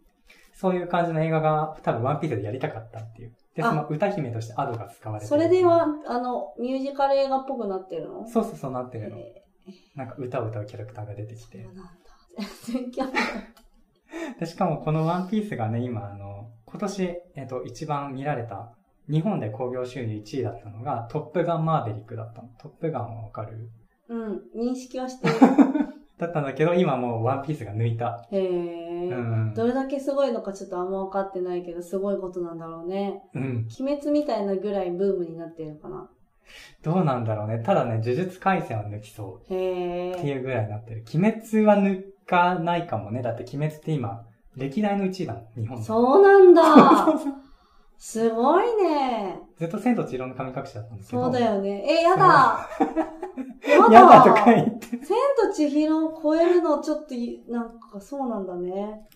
[0.55, 3.33] そういう感じの映画が多分ワンピースでやりたかったっていう。
[3.55, 5.29] で、あその歌姫としてアドが使われてる。
[5.29, 8.27] それでは、あの、ミュージカル映画っぽくなってるの？
[8.29, 9.17] そうそうそうなってるの。
[9.19, 9.43] へ
[9.97, 11.75] なんか歌を歌うキャラクターが出てきてーそう。
[11.75, 11.93] なんだ。
[12.65, 13.25] 全然興味ない
[14.41, 17.03] で、しかもこのワンピースがね、今あの、今年、
[17.37, 18.75] えっと、一番見られた、
[19.11, 22.49] 日本で興行収入1位だったのが、トップガンマーベリックだったの。
[22.61, 23.69] トップガンはわかる？
[24.13, 25.35] うん、認識はしてる。
[26.19, 28.27] だったんだけど、今もうワンピースが抜いた。
[28.31, 29.15] へうー。
[29.51, 29.55] ん。
[29.55, 33.23] どれだけすごいのかちょっとあんま分かってないけど、すごいことなんだろうね。
[33.35, 33.67] うん。
[33.81, 36.11] 鬼滅みたいなぐらいブームになってるのかな。
[36.83, 37.61] どうなんだろうね。
[37.65, 39.55] ただね、呪術廻戦は抜きそう。
[39.55, 40.19] へー。
[40.19, 41.05] っていうぐらいになってる。
[41.15, 43.23] 鬼滅は抜かないかもね。
[43.23, 45.85] だって鬼滅って今、歴代の1位だもん、日本で。
[45.85, 46.63] そうなんだ。
[48.05, 49.39] すごいね。
[49.57, 51.23] ずっと千と千尋の神隠しだったんですけど。
[51.23, 51.85] そうだよね。
[51.89, 52.69] え、やだ。
[53.65, 53.95] やだ。
[53.95, 54.89] やだとか言って。
[54.97, 59.09] 千と千尋を超えるのちょっとい、なんかそうなんだね。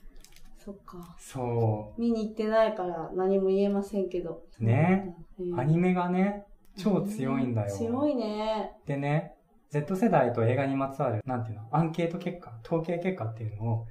[0.57, 1.17] そっか。
[1.19, 4.45] そ見に行ってないから何も言えませんけど。
[4.61, 5.17] ね。
[5.57, 7.77] アニメがね、超強いんだよ。
[7.77, 8.71] 強いね。
[8.87, 9.35] でね、
[9.71, 13.87] Z 世代と映画にまつわる、なんていうの、アンケート結果、統計結果っていうのを、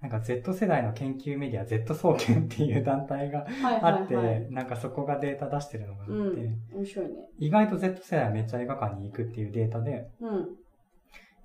[0.00, 4.50] なんか Z 世代の研究メディア Z 総研っていう団体がはいあって、はいはい。
[4.50, 6.78] なんかそこがデータ出してるのがあって、うん。
[6.78, 7.14] 面白いね。
[7.38, 10.48] 意外と Z 世代はめっちゃ映画館に行くっていうデータで、うん。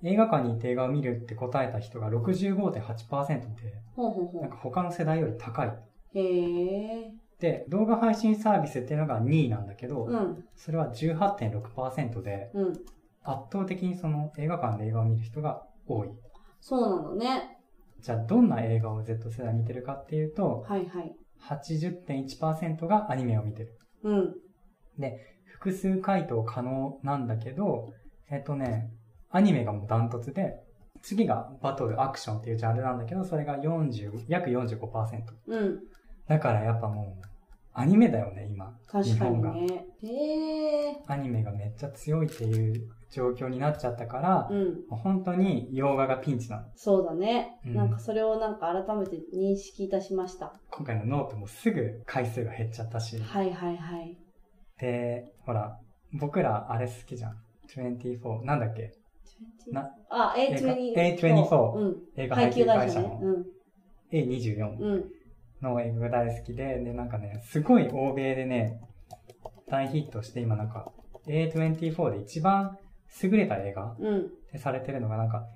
[0.02, 5.68] 映画館に行って映画を見るって答えた人が65.8%で、ほうほうほなんか他の世代より高い。
[5.68, 5.82] う。
[6.14, 6.22] へ
[7.02, 7.12] え。
[7.38, 10.44] で、動画配信サービスっていうのが2位なんだけど、うん。
[10.54, 12.72] それは18.6%で、うん。
[13.22, 16.08] 圧倒的にその映画館で映画を見る人が多い。
[16.60, 17.55] そうなのね。
[18.00, 21.16] じゃあどんな映画を Z 世代見てるかっていうと、はいはい。
[21.48, 23.78] 80.1%がアニメを見てる。
[24.04, 24.34] うん。
[25.44, 27.92] 複数回答可能なんだけど、
[28.30, 28.90] えっとね、
[29.30, 30.54] アニメがもうダントツで、
[31.02, 35.22] 次がバトル、アクションっていうジャンルなんだけど、それが40、約45%。
[35.48, 35.78] うん。
[36.28, 37.26] だからやっぱもう、
[37.72, 38.76] アニメだよね、今。
[38.86, 39.50] 確か日本が。
[39.50, 39.86] にね。
[40.02, 40.96] へえ。
[41.06, 44.74] アニメがめっちゃ強いっていう状況になっちゃったから、うん。
[44.90, 46.64] 本当に洋画がピンチなの。
[46.74, 47.58] そうだね。
[47.64, 50.52] うんなんかそれをなんか改めて認識いたしました。
[50.70, 53.18] 今回のノートもすぐ回数が減っちゃったし。
[53.18, 54.18] はいはいはい。
[54.80, 55.78] で、ほら、
[56.20, 57.36] 僕らあれ好きじゃん。
[57.76, 58.44] 24。
[58.44, 58.92] なんだっけ？
[59.70, 59.90] な？
[60.10, 60.94] あ、A24。
[60.94, 61.96] A24 うん。
[62.16, 63.20] 映画配給会会社の。
[63.22, 63.44] うん。
[64.12, 65.04] A24 うん。
[65.62, 68.80] の映画が大好きで、で、なんかね、すごい欧米でね、
[69.68, 70.92] 大ヒットして、今なんか、
[71.26, 72.78] A24 で一番
[73.22, 73.96] 優れた映画？
[73.98, 74.20] うん。
[74.20, 75.46] ってされてるのがなんか、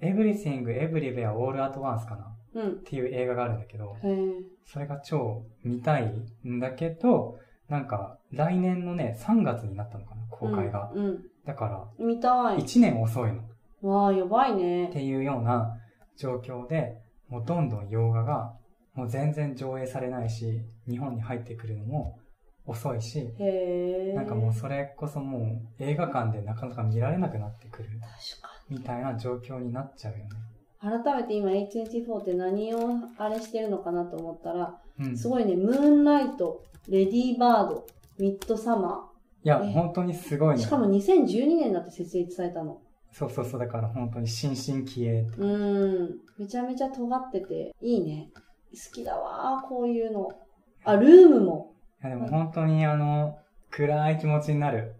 [0.00, 2.24] Everything Everywhere All at Once かな？
[2.24, 2.84] っうん。
[2.84, 3.96] ていう映画があるんだけど。
[4.64, 6.12] それが超見たい
[6.46, 7.38] んだけど、
[7.68, 10.90] なんか、来年のね、3月になったのかな、公開が。
[10.94, 11.18] うん。
[11.44, 12.06] だから、うん。
[12.06, 12.58] 見たい。
[12.58, 13.42] 1年遅いの。
[13.82, 14.88] わあ、やばいっね。
[14.88, 15.76] ていうような
[16.16, 16.96] 状況で、
[17.28, 18.54] もうどんどん洋画が、
[18.94, 22.18] もう全然上映されないし、日本に入ってくるのも
[22.66, 23.28] 遅いし。
[24.14, 30.30] なんかもうそれこそもう映画館でなかなか見られなくなってくる確かみたいな状況になっちゃうよね。
[30.82, 31.02] に。
[31.02, 32.78] 改めて今 A24 って何を
[33.18, 35.16] あれしてるのかなと思ったら、うん。
[35.16, 37.86] すごいね、ムーンライト、レディーバード、
[38.18, 39.10] ミッドサマ
[39.44, 40.56] いや、え本当にすごいー。
[40.58, 40.62] ね。
[40.64, 42.80] しかも2012年だって設立されたの。
[43.12, 45.26] そうそうそう、だから本当に新進気鋭。
[45.38, 46.18] うん。
[46.38, 48.30] めちゃめちゃ尖ってて、いいね。
[48.34, 50.28] 好きだわー、こういうの。
[50.84, 51.75] あ、ルームも。
[52.06, 53.38] いやでも本当にあの、
[53.70, 54.94] 暗い気持ちになる。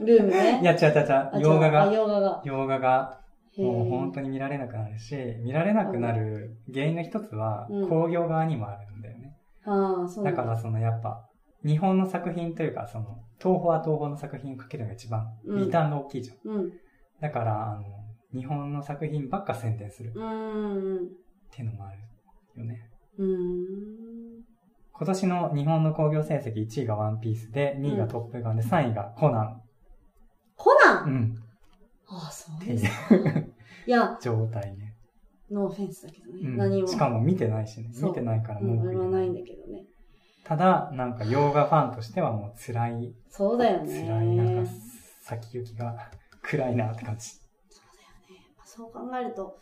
[0.00, 0.60] ルームね。
[0.62, 1.40] いや、違う違う違あう。
[1.40, 2.42] 洋画あ、が、洋画が。
[2.44, 3.20] 洋画が、
[3.58, 9.36] もう本当に見られなくなるし、見られなくなる原因の一つはうん、工業側にもあるんだよね。
[9.64, 11.24] ああ、そうだからそのやっぱ、
[11.64, 13.04] 日本の作品というか、その、
[13.38, 16.52] 東宝は東宝の作品をかけるのが一番、うんリターンが大きいじゃん。
[16.52, 16.72] うん。
[17.20, 17.82] だから、あの、
[18.32, 20.12] 日本の作品ばっか宣伝するっ。
[20.12, 20.22] てい
[21.66, 21.98] うのもある
[22.60, 22.90] よね。
[23.18, 24.13] うーん。
[24.96, 29.60] 今年の日本の興行成績1位がワンピースで、2位がトップガンで、3位がコナン。
[30.56, 31.34] コナン、うん。
[32.06, 32.84] ああ、そうです。
[32.84, 33.54] いう
[33.86, 34.94] いや、状態ね。
[35.50, 36.40] ノーフェンスだけどね。
[36.42, 36.86] うん何も。
[36.86, 37.90] しかも見てないしね。
[37.92, 39.84] そう見てないからうん、文句言えなあれはないいんだけどね。
[40.44, 44.06] ただ、なんか洋画ファンとしてはもう辛い、そうだよね。
[44.06, 44.70] 辛い、なんか
[45.22, 45.96] 先行きが
[46.42, 47.30] 暗いなって感じ。
[48.64, 49.58] そう考えると、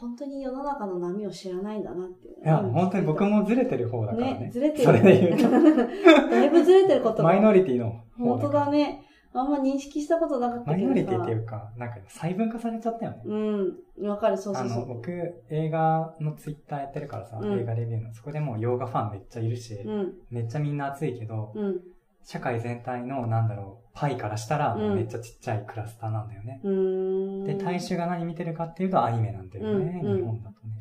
[0.00, 2.44] 本当に世の中の波を知らないんだなっていう。
[2.44, 4.38] いや、本当に僕もずれてる方だからね。
[4.38, 4.84] ね、ずれてる。
[4.84, 5.50] それで言うと。
[6.30, 9.02] だいぶずれてることマイノリリティの本当方だね。
[9.32, 10.92] あんま認識したことなかったマけどさ。
[10.92, 13.22] イノリティっていうか、なんか細分化されちゃったよね。
[13.26, 14.08] うん。
[14.08, 14.88] わかる、そうそあの、うそう。
[14.94, 15.10] 僕、
[15.50, 20.14] 映画のツイッターやってるからさ、うん映画レビューの、そこでもう洋画ファンめっちゃいるし、うん。
[20.30, 21.80] めっちゃみんな熱いけど、うん。
[22.26, 26.60] 社会全体の、なんだろう、パイからしたら、うんめっちゃちっちゃいクラスターなんだよね。
[26.64, 27.44] うーん。
[27.44, 30.74] で、大衆が何見てるかっていうとアニメなんだよね、うんうん日本だとね。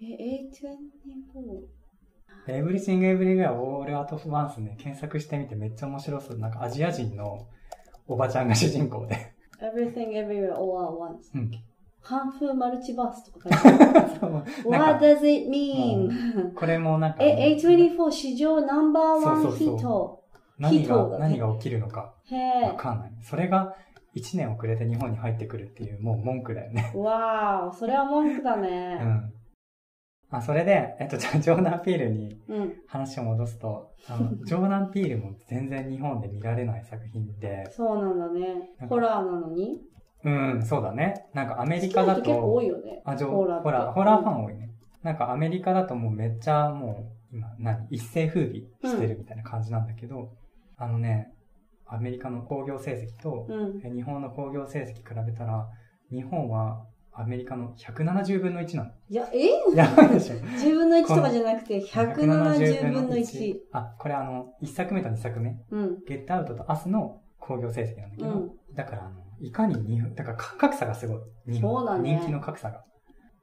[0.00, 0.48] え、
[2.46, 2.64] A24?
[2.64, 6.38] Everything Everywhere All Out of Once ね、検索してみてめっちゃ面白そう。
[6.38, 7.48] なんかアジア人の
[8.06, 9.34] おばちゃんが主人公で。
[9.60, 11.16] Everything Everywhere All at Once.
[11.34, 11.50] うん。
[12.00, 14.10] カンフーマルチバースとか書いてある。
[14.20, 16.54] そう What does it mean?
[16.54, 20.17] これもなんか、え、A24 史上ナンバーワンそうそうそうヒット。
[20.58, 23.12] 何が、ね何が起きるのかへわかんない。
[23.22, 23.74] それが
[24.16, 26.92] 1年遅れて日本に入ってくるっていう、もう文句だよね。
[26.94, 26.98] え。
[26.98, 28.94] わー、それは文句だうね。
[29.02, 29.32] ん。
[30.30, 32.72] あ、それで、えっと、じゃあ、ジョーダン・ピールにうん。
[32.86, 39.80] 話を戻すと、あの、 ジョーダン・ピールも全然日本で見られない作品で、そうなんだねホラーなのに？
[40.24, 41.26] うん、そうだね。
[41.32, 43.02] なんかアメ好リカだきな人結構多と、いよね。
[43.04, 44.70] あ、ジョホラーってホラー、ホラーファン多いね。
[45.02, 47.86] なんかアメリカだともうめっちゃもう、今、何？
[47.90, 50.32] 一世風靡してるみたいな感じなんだけど、
[50.78, 51.32] あのね、
[51.86, 53.80] アメリカの興行成績と、うん。
[53.84, 55.68] え日本の興行成績比べたら、
[56.10, 58.90] 日本はアメリカの170分の1なの。
[59.08, 59.48] いや、え？
[59.74, 63.56] やばいでしょ ?10 分の1とかじゃなくて、170分の1。。
[63.72, 65.98] あ、これあの、1作目と2作目、うん。
[66.06, 71.18] ゲットアウトとアスの興行成績なんだけど、うんだからあの、いかに日本、だからか格差がすごい。
[71.52, 72.84] 日本そうだね人気の格差が。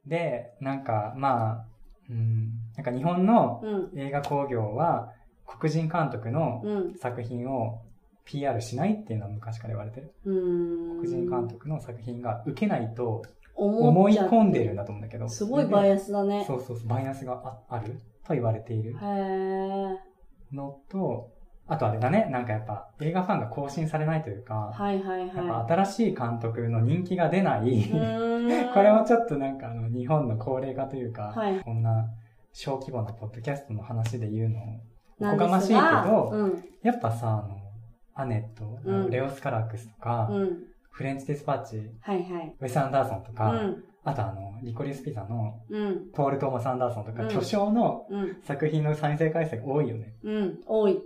[0.05, 1.65] で、なんか、まあ、
[2.09, 3.99] うん、なんか日本のうん。
[3.99, 5.11] 映画興行は、
[5.45, 6.95] 黒人監督のうん。
[6.95, 7.81] 作品を
[8.25, 10.13] PR しないっていうのは昔から言われてる。
[10.23, 13.23] 黒人監督の作品が受けないと
[13.55, 15.29] 思思い込んでるんだと思うんだけど。
[15.29, 16.43] すごいバイアアスだね。
[16.45, 17.33] そうそうそう、バイアスが
[17.69, 18.95] ああると言われている。
[20.51, 21.31] のと、
[21.67, 27.83] あとあれだね、なんかやっぱ映画ファンが更新されないというか、はいはいやっぱは新しい監督の人気が出ない、
[28.73, 32.07] これもちょっとなんかあの日本の高齢化というか、はいこんな
[32.53, 34.59] 小規模なポッドキャストの話で言うの
[35.19, 36.63] おこがましいけど、うん。
[36.83, 37.57] やっぱさ、あの、
[38.13, 40.57] アネット、うんレオスカラックスとか、うん。
[40.89, 42.55] フレンチディスパッチ、はいはい。
[42.59, 43.83] ウェス・アンダーソンとか、うん。
[44.03, 46.11] あとあの、リコリスピザのうん。
[46.13, 48.37] ポール・トーマス・アンダーソンとか、うん巨匠のうん。
[48.43, 50.13] 作品の再生回数が多いよね。
[50.23, 50.59] うん。
[50.65, 50.99] 多い。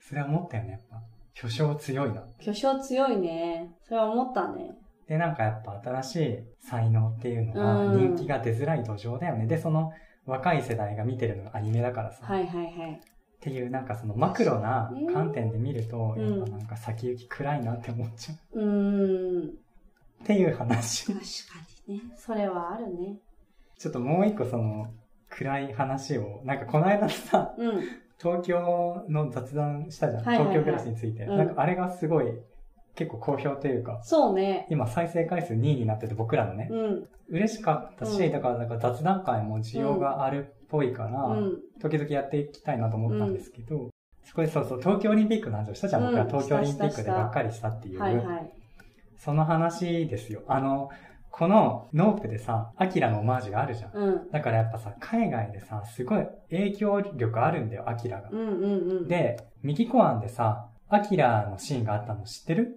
[0.00, 1.00] それは思ったよね、やっぱ。
[1.34, 2.22] 巨匠強いな。
[2.40, 3.74] 巨匠強いね。
[3.84, 4.70] それは思ったね。
[5.08, 9.46] で、なんかやっぱ新しい才能っていうのはうん人気が出づらい土壌だよね。
[9.46, 9.92] で、その
[10.26, 12.24] 若い世代が見てるのがアニメだからさ。
[12.24, 13.00] はいはいはい。
[13.40, 18.60] っていうなんかそのマクロなね観点で見ると、うんやっぱなんか先行き暗いなって思っちゃう。
[18.60, 19.48] うーん。
[19.48, 19.52] っ
[20.26, 21.06] ていう話。
[21.06, 21.24] 確か
[21.88, 22.02] にね。
[22.16, 23.16] それはあるね。
[23.78, 24.92] ちょっともう一個その
[25.30, 27.80] 暗い話を、なんかこの間さ、うん。
[28.18, 30.24] 東京の雑談したじゃん。
[30.24, 31.24] はいはいはい東京暮らしについて。
[31.24, 32.26] うんなんかあれがすごい
[32.94, 34.66] 結構好評というか、そうね。
[34.68, 36.68] 今再生回数2位になってて僕らのね。
[36.70, 37.08] うん。
[37.30, 41.58] 嬉しかったし、うんだからなんか雑談会も需要があるっぽいから、うん。
[41.80, 43.90] 時々やっていきたいなと思ったんですけど、
[44.24, 48.52] そこでそうそう、東京オリンピックの話をしたじゃん、うん僕ら東京オリンピックでばっかりしたっていう、はいはい。
[49.18, 50.42] その話ですよ。
[50.46, 50.88] あの、
[51.30, 53.90] このノープでさ、アキラのオマージュがあるじゃん。
[53.94, 54.30] うん。
[54.30, 58.34] だからやっぱさ、海外でさ、すごい影響力あるんだよ、アキラがう。
[58.34, 62.76] んうんうん。、で、ミキコアンでさ、アキラのシーンがあったの知ってる？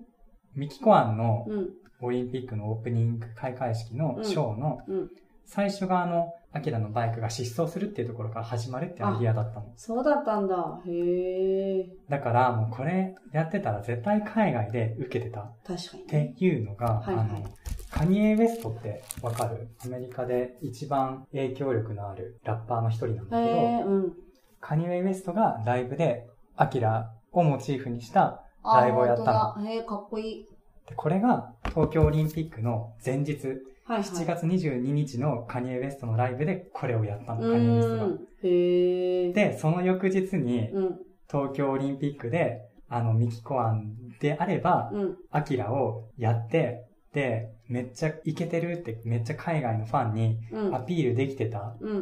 [0.56, 1.70] ミキコアンのうん。
[2.02, 5.10] オリンピックのオープニング開会式のショーのうん。
[5.46, 9.74] 最初があの、アキラのバイクが疾走するっていうところから始まるってアイディアだったの。
[9.76, 10.80] そうだったんだ。
[10.86, 11.90] へえ。
[12.08, 16.36] だからもうこれやってたら絶対海外で受けてたっ確かにてね。
[16.38, 17.50] いうのが、はいはいあの、
[17.90, 24.14] カニエ・ウェストってわかるアメリカで一番影響力のあるラッパーの一人なんだけど、うん。
[24.62, 30.46] カニエ・ウェストがライブでアキラをモチーフにしたあライブをやったのへえ、かっこいい。
[30.88, 33.40] でこれが東京オリンピックの前日、
[33.86, 34.10] はいはい。
[34.10, 39.34] 7月22日のカニエ・ウェストのライブでこれをやったの、うカニエ・ウェストが。
[39.34, 41.00] で、その翌日にうん。
[41.30, 45.18] 東京オリンピックで、あの、ミキコアンであれば、うん。
[45.32, 50.80] アキラをやって、で、めっちゃイケてるって、めっちゃ海外のファンにうんア。
[50.82, 51.98] ピールできてたうん。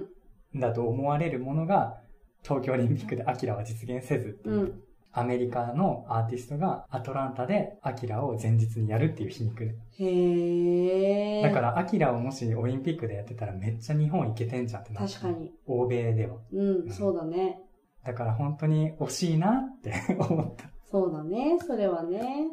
[0.57, 1.97] んだと思われるものが、
[2.43, 4.81] 東京オリンピックでアキラは実現せずっていうう、ん。
[5.13, 9.63] アメリカのアーティストがアトランタでアキラを前日にやるっていう皮肉。
[9.63, 11.41] へえ。
[11.41, 15.51] だから、アキラをもしオリンピックでやってたらめっちゃ日本行けてんじゃんってなった確かに。
[15.65, 16.37] 欧米では。
[16.53, 17.59] うん、そうだね。
[18.05, 20.69] だから本当に惜しいなって 思った。
[20.85, 21.57] そうだね。
[21.59, 22.49] それはね。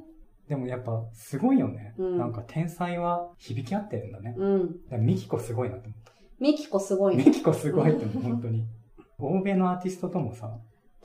[0.48, 1.94] でもやっぱすごいよね。
[1.98, 4.34] うんなんか天才は響き合ってるんだね。
[4.36, 4.80] うん。
[5.04, 6.12] ミキコすごいなって思った。
[6.40, 7.24] ミキコすごいね。
[7.24, 8.64] ミキコすごいって思う、本当に。
[9.18, 10.58] 欧米のアーティストともさ、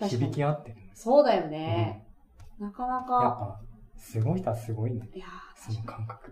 [0.08, 0.32] 響。
[0.32, 0.91] き合ってるね。
[0.93, 2.06] そうだよね。
[2.60, 3.60] なかなやっか。
[3.60, 3.62] ぱ、
[3.97, 5.10] すごい人はすごいね。
[5.14, 5.26] いや
[5.56, 6.32] その感覚。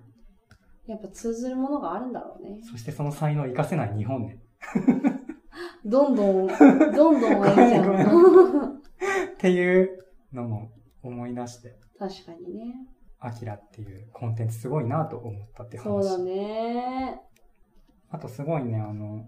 [0.88, 2.60] ーやっぱ通ずるものがあるんだろうね。
[2.70, 4.42] そしてその才能を活かせない日本ね。
[5.86, 6.48] どんどん、
[6.94, 8.76] どんどんあれじゃんん。
[8.76, 8.78] っ
[9.38, 12.76] ていうのも思い出して、確かにね。
[13.20, 16.04] アキラっていうコンテンツすごいなと思ったっていう話。
[16.04, 17.22] そうだね。
[18.10, 19.26] あとすごいね、あの、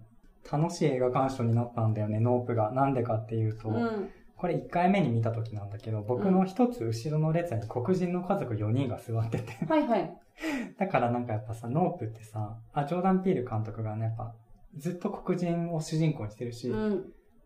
[0.51, 2.71] 楽しい映画鑑賞になったんだよね、ノープが。
[2.71, 4.09] なんでかっていうと、うん。
[4.43, 9.53] これ1回目に見た時なんだけど、僕の一つ後ろの列に黒人の家族4人が座ってて。
[9.69, 10.17] はいはい。
[10.77, 14.35] だからなんかやっぱさ、ノープってさ、あ、ジョーダン・ピール監督がね、やっぱ、
[14.75, 17.05] ずっと黒人を主人公にしてるし、うん。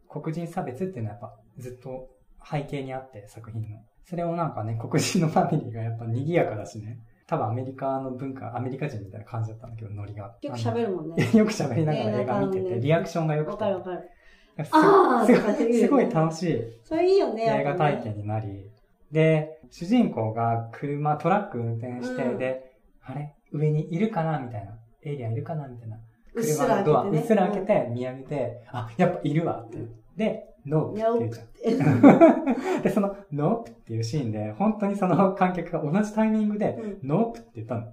[0.09, 2.09] 黒人差別っていうのはやっぱずっと
[2.43, 3.77] 背景にあって、作品の。
[4.03, 6.97] それをなんかね、黒人のファミリーがやっぱ賑やかだしね。
[7.27, 10.35] 多分アメリカの文化、アメリカ人みたいな感じだったんだけど、ノリが。
[10.41, 11.29] よく喋るもんね。
[11.37, 13.51] よく喋りながら映画見てて、リアクションが良くて。
[13.51, 14.09] わかるわかる。
[14.65, 17.43] すあーすとかって言うよねすごい楽しいそれいいよね。
[17.43, 18.69] 映画体験になり、
[19.11, 23.33] で、主人公が車、トラック運転して、うんで、あれ？
[23.51, 24.39] 上にいるかな？
[24.39, 24.77] みたいな。
[25.03, 25.67] エイリアンいるかな？
[25.67, 25.97] みたいな。
[26.35, 29.77] 車のドア、うっすら開けて、見上げて、あ、やっぱいるわって。
[30.15, 32.77] で、 nope って言うじゃん。
[32.79, 37.87] え で、その、 nope っていうシーンで、本当にその観客が同じタイミングで、うん nope って言ったの。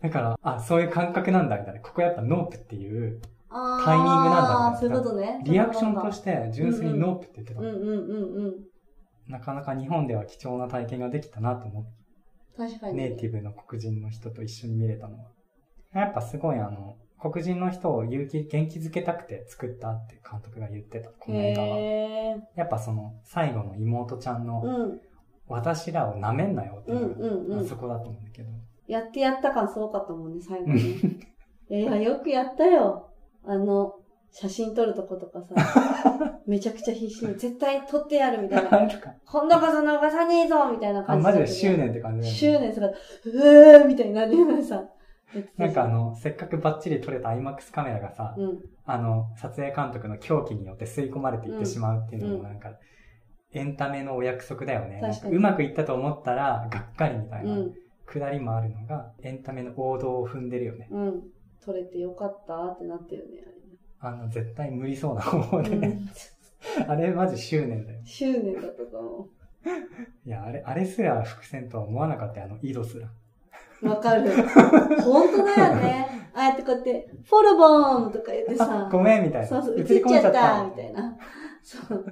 [0.00, 1.80] だから、あ、そういう感覚なんだ、みたいな。
[1.80, 3.20] ここやっぱ nope っていう、
[3.50, 5.40] タイミングなんだそういうことね。
[5.44, 7.68] リアクションとして、純粋にノープって言ってたの。
[7.68, 8.54] うんうんうんうん。
[9.28, 11.90] なかなか日本では貴重な体験ができたなと思って、
[12.56, 12.96] 確かに。
[12.96, 15.30] ネイティブの黒人の人と一緒に見れたのは。
[15.94, 21.68] やっぱすごいあの、黒人の人を勇気、元気づけたくて作ったって監督が言ってた、この映画は。
[21.78, 24.44] へやっぱその、最後の妹ちゃんー。
[24.44, 25.00] の、うん。
[25.48, 28.50] 私らを舐めんなよっていうのが、うんうんうんまあそこだと思うんだけど。
[28.88, 30.80] やってやった感すごかったもんね、最後ね。
[31.70, 33.05] いや、よくやったよ。
[33.46, 33.94] あの、
[34.30, 35.54] 写真撮るとことかさ、
[36.46, 38.70] めちゃくちゃ必死に、絶対撮ってやるみたいな。
[39.24, 41.78] 今度こそ逃さねえぞみたいなあ、感じマジで執年。
[41.78, 42.34] 念って感じね。
[42.34, 44.84] 執念すが、うーみたいになるようなさ。
[45.56, 48.58] なんかあ、の、せっかくバッチリ撮れた IMAX カメラがさ、うん。
[48.84, 52.72] あの、撮影監督の狂気によって吸い込まれていってしまうっていうのうんもなんか、
[53.52, 55.00] エンタメのお約束だよね。
[55.30, 57.52] うまくいったと思ったら、がっかりみたいな。
[57.52, 57.74] うん。
[58.06, 60.88] 下りもあるのが、エンタメの王道を踏んでるよね。
[60.90, 61.22] うん。
[61.66, 63.42] 撮れてよかったってなってるね、
[63.98, 65.76] あの、絶対無理そうな方法あれね。
[65.76, 65.98] でね。
[66.86, 68.00] あれマジ執念だよ。
[68.04, 69.28] 執念だったと思
[70.24, 73.08] いや、あれ、あれすら伏線とは思わなかったよ、あの井戸すら。
[73.82, 73.88] う。
[73.88, 74.30] わかる。
[75.02, 76.06] 本当だよね。
[76.34, 78.90] ああやってこうやって、フォルボーンとか言ってさあ、。
[78.90, 79.48] ごめんみたいな。
[79.48, 81.16] そうそう、映っちゃったみたいな。
[81.62, 82.06] そう。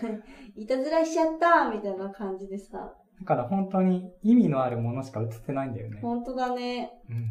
[0.56, 2.94] いたずらしちゃったみたいな感じでさ。
[3.20, 6.00] だから本当に意味のあるものしか映ってないんだよね。
[6.00, 6.92] 本当だね。
[7.10, 7.30] うん。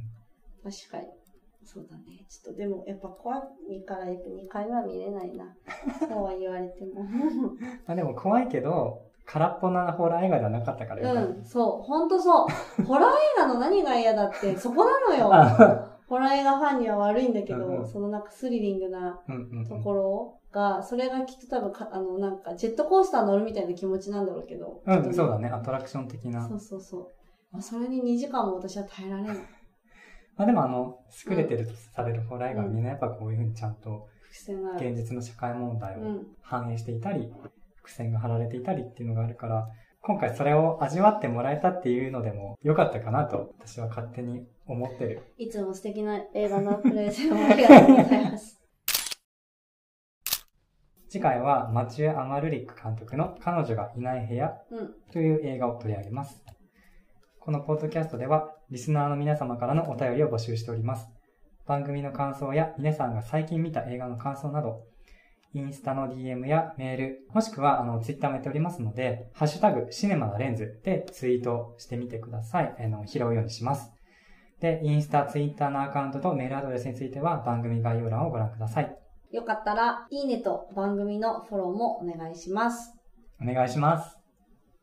[0.64, 1.23] 確かに。
[1.66, 2.26] そうだね。
[2.30, 3.38] ちょっとでも、やっぱ怖
[3.70, 5.56] いから、やっぱ2回目は見れないな。
[6.00, 7.04] そうは言われても。
[7.88, 11.84] まあでも怖いけど、空っぽなホラー映画ではなかったからよかうん、そう。
[11.84, 12.84] ほんとそう。
[12.84, 15.30] ホラー映画の何が嫌だって、そこなのよ。
[15.34, 19.22] あホラー映画ファンには悪いんだけど、うんうんそのなんかスリリングな
[19.68, 24.82] ところが、それがきっと多分か、あの、なんか、ジェットコースター乗るみたいな気持ちなんだろうけど。
[24.86, 25.34] うん、そうだ。
[25.36, 25.50] だね。
[25.50, 26.48] アトラクション的な。
[26.48, 27.08] そうそうそう。
[27.52, 29.38] まあ、それに2時間も私は耐えられない。
[30.36, 34.08] まあでもあの、優れてるとされるホラー映画はうんみんなやっぱこういうふうにちゃんと。
[34.78, 36.28] 現実の社会問題をうん。
[36.42, 37.32] 反映していたり、
[37.76, 39.68] 伏線が張られていたりっていうのがあるから、
[40.06, 45.22] 今回それを味わってもらえたっていうのでも良かったかなと私は勝手に思ってる。
[45.38, 48.62] いつも素敵な映画のプレゼンをありがとうございます。
[51.08, 54.94] 次回はマチュー・アマルリック監督の彼女がいない部屋うん。
[55.12, 56.44] という映画を取り上げます。
[57.40, 61.06] このポッドキャストでは、リスナーの皆様からのお便りを募集しております。
[61.68, 64.82] 番組の感想や皆さんが最近見た映画の感想など、
[65.54, 72.76] インスタの DM やメール、もしくはあのツイッターもやっておりますので、ハッシュタグシネマのレンズでツイートしてみてください。
[72.80, 73.92] あの拾うようにします。
[74.60, 78.98] で、インスタ、ツイッターのアカウントとメールアドレスについては番組概要欄をご覧ください。
[79.30, 82.96] よかったら、いいねと番組のフォローもお願いします。
[83.40, 84.23] お願いします。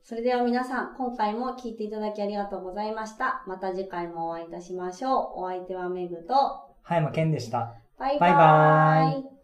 [0.02, 3.44] それでは皆さん、今回も聞いていただきありがとうございました。
[3.46, 5.40] また次回もお会いいたしましょう。
[5.42, 6.34] お相手はメグと、
[6.82, 7.74] 葉山健でした。
[7.98, 9.39] バイババイバーイ。